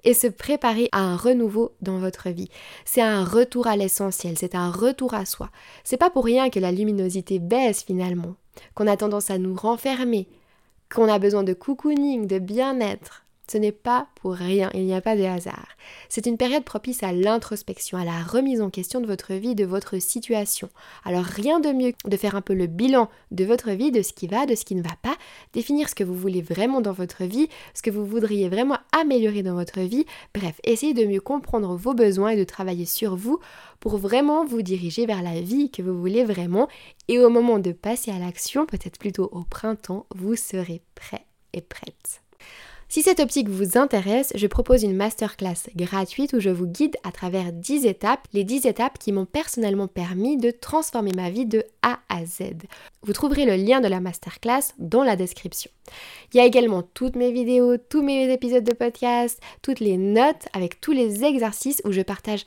et 0.03 0.13
se 0.13 0.27
préparer 0.27 0.87
à 0.91 0.99
un 0.99 1.17
renouveau 1.17 1.73
dans 1.81 1.97
votre 1.97 2.29
vie. 2.29 2.49
C'est 2.85 3.01
un 3.01 3.23
retour 3.23 3.67
à 3.67 3.75
l'essentiel, 3.75 4.37
c'est 4.37 4.55
un 4.55 4.69
retour 4.69 5.13
à 5.13 5.25
soi. 5.25 5.49
C'est 5.83 5.97
pas 5.97 6.09
pour 6.09 6.25
rien 6.25 6.49
que 6.49 6.59
la 6.59 6.71
luminosité 6.71 7.39
baisse 7.39 7.83
finalement, 7.83 8.35
qu'on 8.75 8.87
a 8.87 8.97
tendance 8.97 9.31
à 9.31 9.37
nous 9.37 9.55
renfermer, 9.55 10.27
qu'on 10.93 11.09
a 11.09 11.19
besoin 11.19 11.43
de 11.43 11.53
cocooning, 11.53 12.27
de 12.27 12.39
bien-être. 12.39 13.24
Ce 13.49 13.57
n'est 13.57 13.71
pas 13.71 14.07
pour 14.15 14.33
rien, 14.33 14.71
il 14.73 14.85
n'y 14.85 14.93
a 14.93 15.01
pas 15.01 15.15
de 15.15 15.23
hasard. 15.23 15.67
C'est 16.09 16.25
une 16.25 16.37
période 16.37 16.63
propice 16.63 17.03
à 17.03 17.11
l'introspection, 17.11 17.97
à 17.97 18.03
la 18.03 18.23
remise 18.23 18.59
en 18.59 18.71
question 18.71 19.01
de 19.01 19.05
votre 19.05 19.33
vie, 19.33 19.53
de 19.53 19.65
votre 19.65 19.99
situation. 19.99 20.69
Alors 21.03 21.23
rien 21.23 21.59
de 21.59 21.69
mieux 21.69 21.93
de 22.05 22.17
faire 22.17 22.35
un 22.35 22.41
peu 22.41 22.53
le 22.53 22.65
bilan 22.65 23.09
de 23.31 23.45
votre 23.45 23.71
vie, 23.71 23.91
de 23.91 24.01
ce 24.01 24.13
qui 24.13 24.25
va, 24.25 24.47
de 24.47 24.55
ce 24.55 24.65
qui 24.65 24.73
ne 24.73 24.81
va 24.81 24.95
pas, 25.01 25.15
définir 25.53 25.89
ce 25.89 25.95
que 25.95 26.03
vous 26.03 26.15
voulez 26.15 26.41
vraiment 26.41 26.81
dans 26.81 26.91
votre 26.91 27.23
vie, 27.23 27.47
ce 27.75 27.83
que 27.83 27.91
vous 27.91 28.05
voudriez 28.05 28.49
vraiment 28.49 28.79
améliorer 28.99 29.43
dans 29.43 29.53
votre 29.53 29.81
vie, 29.81 30.05
bref, 30.33 30.59
essayez 30.63 30.93
de 30.93 31.05
mieux 31.05 31.21
comprendre 31.21 31.75
vos 31.75 31.93
besoins 31.93 32.29
et 32.29 32.37
de 32.37 32.43
travailler 32.43 32.85
sur 32.85 33.15
vous 33.15 33.39
pour 33.79 33.97
vraiment 33.97 34.45
vous 34.45 34.63
diriger 34.63 35.05
vers 35.05 35.21
la 35.21 35.39
vie 35.39 35.69
que 35.69 35.83
vous 35.83 35.99
voulez 35.99 36.23
vraiment 36.23 36.67
et 37.07 37.19
au 37.19 37.29
moment 37.29 37.59
de 37.59 37.71
passer 37.71 38.11
à 38.11 38.17
l'action, 38.17 38.65
peut-être 38.65 38.97
plutôt 38.97 39.29
au 39.31 39.43
printemps, 39.43 40.07
vous 40.15 40.35
serez 40.35 40.81
prêt 40.95 41.25
et 41.53 41.61
prête. 41.61 42.24
Si 42.95 43.01
cette 43.01 43.19
optique 43.19 43.49
vous 43.49 43.77
intéresse, 43.77 44.31
je 44.35 44.47
propose 44.47 44.83
une 44.83 44.95
masterclass 44.95 45.67
gratuite 45.75 46.31
où 46.31 46.39
je 46.39 46.49
vous 46.49 46.65
guide 46.65 46.95
à 47.03 47.11
travers 47.11 47.51
10 47.51 47.85
étapes, 47.85 48.25
les 48.31 48.45
10 48.45 48.67
étapes 48.67 48.97
qui 48.97 49.11
m'ont 49.11 49.25
personnellement 49.25 49.89
permis 49.89 50.37
de 50.37 50.49
transformer 50.49 51.11
ma 51.13 51.29
vie 51.29 51.45
de 51.45 51.65
A 51.81 51.99
à 52.07 52.25
Z. 52.25 52.53
Vous 53.01 53.11
trouverez 53.11 53.43
le 53.43 53.57
lien 53.57 53.81
de 53.81 53.89
la 53.89 53.99
masterclass 53.99 54.71
dans 54.79 55.03
la 55.03 55.17
description. 55.17 55.69
Il 56.33 56.37
y 56.37 56.39
a 56.39 56.45
également 56.45 56.83
toutes 56.83 57.17
mes 57.17 57.33
vidéos, 57.33 57.77
tous 57.77 58.01
mes 58.01 58.31
épisodes 58.31 58.63
de 58.63 58.73
podcast, 58.73 59.41
toutes 59.61 59.81
les 59.81 59.97
notes 59.97 60.47
avec 60.53 60.79
tous 60.79 60.93
les 60.93 61.25
exercices 61.25 61.81
où 61.83 61.91
je 61.91 62.01
partage 62.01 62.45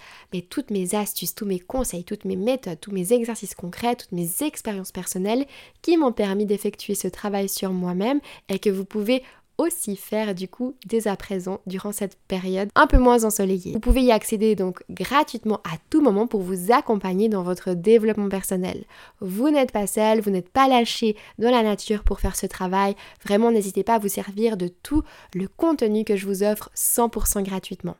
toutes 0.48 0.70
mes 0.70 0.94
astuces, 0.94 1.34
tous 1.34 1.44
mes 1.44 1.60
conseils, 1.60 2.04
toutes 2.04 2.24
mes 2.24 2.36
méthodes, 2.36 2.80
tous 2.80 2.90
mes 2.90 3.12
exercices 3.12 3.54
concrets, 3.54 3.96
toutes 3.96 4.12
mes 4.12 4.28
expériences 4.40 4.92
personnelles 4.92 5.46
qui 5.82 5.98
m'ont 5.98 6.12
permis 6.12 6.46
d'effectuer 6.46 6.94
ce 6.94 7.08
travail 7.08 7.50
sur 7.50 7.70
moi-même 7.70 8.20
et 8.48 8.58
que 8.58 8.70
vous 8.70 8.86
pouvez 8.86 9.22
aussi 9.58 9.96
faire 9.96 10.34
du 10.34 10.48
coup 10.48 10.74
dès 10.86 11.08
à 11.08 11.16
présent 11.16 11.60
durant 11.66 11.92
cette 11.92 12.16
période 12.28 12.70
un 12.74 12.86
peu 12.86 12.98
moins 12.98 13.24
ensoleillée. 13.24 13.72
Vous 13.72 13.80
pouvez 13.80 14.02
y 14.02 14.12
accéder 14.12 14.54
donc 14.54 14.82
gratuitement 14.88 15.60
à 15.64 15.76
tout 15.90 16.00
moment 16.00 16.26
pour 16.26 16.40
vous 16.40 16.72
accompagner 16.72 17.28
dans 17.28 17.42
votre 17.42 17.74
développement 17.74 18.28
personnel. 18.28 18.84
Vous 19.20 19.50
n'êtes 19.50 19.72
pas 19.72 19.86
seul, 19.86 20.20
vous 20.20 20.30
n'êtes 20.30 20.48
pas 20.50 20.68
lâché 20.68 21.16
dans 21.38 21.50
la 21.50 21.62
nature 21.62 22.04
pour 22.04 22.20
faire 22.20 22.36
ce 22.36 22.46
travail. 22.46 22.94
Vraiment 23.24 23.50
n'hésitez 23.50 23.82
pas 23.82 23.94
à 23.94 23.98
vous 23.98 24.08
servir 24.08 24.56
de 24.56 24.68
tout 24.68 25.02
le 25.34 25.48
contenu 25.48 26.04
que 26.04 26.16
je 26.16 26.26
vous 26.26 26.42
offre 26.42 26.70
100% 26.74 27.42
gratuitement. 27.42 27.96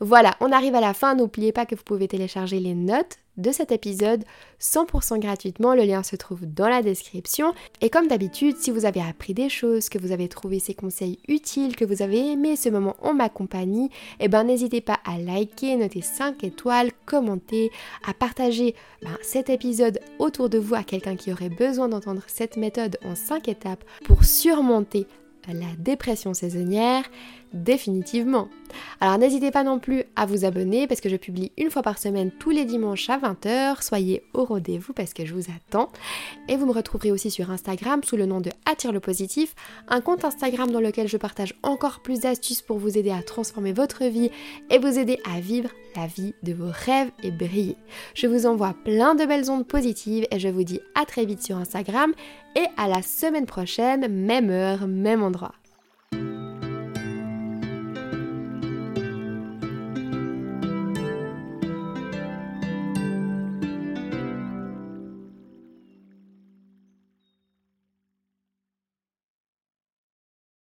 Voilà, 0.00 0.34
on 0.40 0.52
arrive 0.52 0.74
à 0.74 0.80
la 0.80 0.94
fin. 0.94 1.14
N'oubliez 1.14 1.52
pas 1.52 1.66
que 1.66 1.74
vous 1.74 1.82
pouvez 1.82 2.08
télécharger 2.08 2.60
les 2.60 2.74
notes 2.74 3.18
de 3.38 3.52
cet 3.52 3.72
épisode 3.72 4.24
100% 4.60 5.20
gratuitement. 5.20 5.74
Le 5.74 5.84
lien 5.84 6.02
se 6.02 6.16
trouve 6.16 6.44
dans 6.44 6.68
la 6.68 6.82
description. 6.82 7.54
Et 7.80 7.88
comme 7.88 8.08
d'habitude, 8.08 8.56
si 8.56 8.70
vous 8.70 8.84
avez 8.84 9.00
appris 9.00 9.32
des 9.32 9.48
choses, 9.48 9.88
que 9.88 9.98
vous 9.98 10.12
avez 10.12 10.28
trouvé 10.28 10.58
ces 10.58 10.74
conseils 10.74 11.18
utiles, 11.28 11.76
que 11.76 11.84
vous 11.84 12.02
avez 12.02 12.32
aimé 12.32 12.56
ce 12.56 12.68
moment 12.68 12.96
en 13.00 13.14
ma 13.14 13.28
compagnie, 13.28 13.90
eh 14.20 14.28
ben 14.28 14.44
n'hésitez 14.44 14.80
pas 14.80 14.98
à 15.04 15.18
liker, 15.18 15.76
noter 15.76 16.02
5 16.02 16.44
étoiles, 16.44 16.90
commenter, 17.06 17.70
à 18.06 18.12
partager 18.12 18.74
ben, 19.02 19.16
cet 19.22 19.48
épisode 19.48 20.00
autour 20.18 20.48
de 20.48 20.58
vous 20.58 20.74
à 20.74 20.82
quelqu'un 20.82 21.16
qui 21.16 21.32
aurait 21.32 21.48
besoin 21.48 21.88
d'entendre 21.88 22.22
cette 22.26 22.56
méthode 22.56 22.98
en 23.04 23.14
5 23.14 23.48
étapes 23.48 23.84
pour 24.04 24.24
surmonter 24.24 25.06
la 25.46 25.74
dépression 25.78 26.34
saisonnière 26.34 27.04
définitivement. 27.52 28.48
Alors 29.00 29.18
n'hésitez 29.18 29.50
pas 29.50 29.64
non 29.64 29.78
plus 29.78 30.04
à 30.16 30.26
vous 30.26 30.44
abonner 30.44 30.86
parce 30.86 31.00
que 31.00 31.08
je 31.08 31.16
publie 31.16 31.52
une 31.56 31.70
fois 31.70 31.82
par 31.82 31.98
semaine 31.98 32.30
tous 32.30 32.50
les 32.50 32.64
dimanches 32.64 33.08
à 33.08 33.18
20h. 33.18 33.82
Soyez 33.82 34.22
au 34.34 34.44
rendez-vous 34.44 34.92
parce 34.92 35.14
que 35.14 35.24
je 35.24 35.34
vous 35.34 35.50
attends. 35.54 35.90
Et 36.48 36.56
vous 36.56 36.66
me 36.66 36.72
retrouverez 36.72 37.12
aussi 37.12 37.30
sur 37.30 37.50
Instagram 37.50 38.02
sous 38.02 38.16
le 38.16 38.26
nom 38.26 38.40
de 38.40 38.50
Attire 38.66 38.92
le 38.92 39.00
positif, 39.00 39.54
un 39.88 40.00
compte 40.00 40.24
Instagram 40.24 40.70
dans 40.70 40.80
lequel 40.80 41.08
je 41.08 41.16
partage 41.16 41.54
encore 41.62 42.00
plus 42.00 42.20
d'astuces 42.20 42.62
pour 42.62 42.78
vous 42.78 42.98
aider 42.98 43.10
à 43.10 43.22
transformer 43.22 43.72
votre 43.72 44.04
vie 44.04 44.30
et 44.70 44.78
vous 44.78 44.98
aider 44.98 45.18
à 45.24 45.40
vivre 45.40 45.70
la 45.96 46.06
vie 46.06 46.34
de 46.42 46.52
vos 46.52 46.70
rêves 46.70 47.10
et 47.22 47.30
briller. 47.30 47.76
Je 48.14 48.26
vous 48.26 48.46
envoie 48.46 48.74
plein 48.84 49.14
de 49.14 49.24
belles 49.24 49.50
ondes 49.50 49.66
positives 49.66 50.26
et 50.30 50.38
je 50.38 50.48
vous 50.48 50.64
dis 50.64 50.80
à 50.94 51.04
très 51.04 51.24
vite 51.24 51.42
sur 51.42 51.56
Instagram 51.56 52.12
et 52.56 52.66
à 52.76 52.88
la 52.88 53.02
semaine 53.02 53.46
prochaine, 53.46 54.08
même 54.08 54.50
heure, 54.50 54.86
même 54.86 55.22
endroit. 55.22 55.54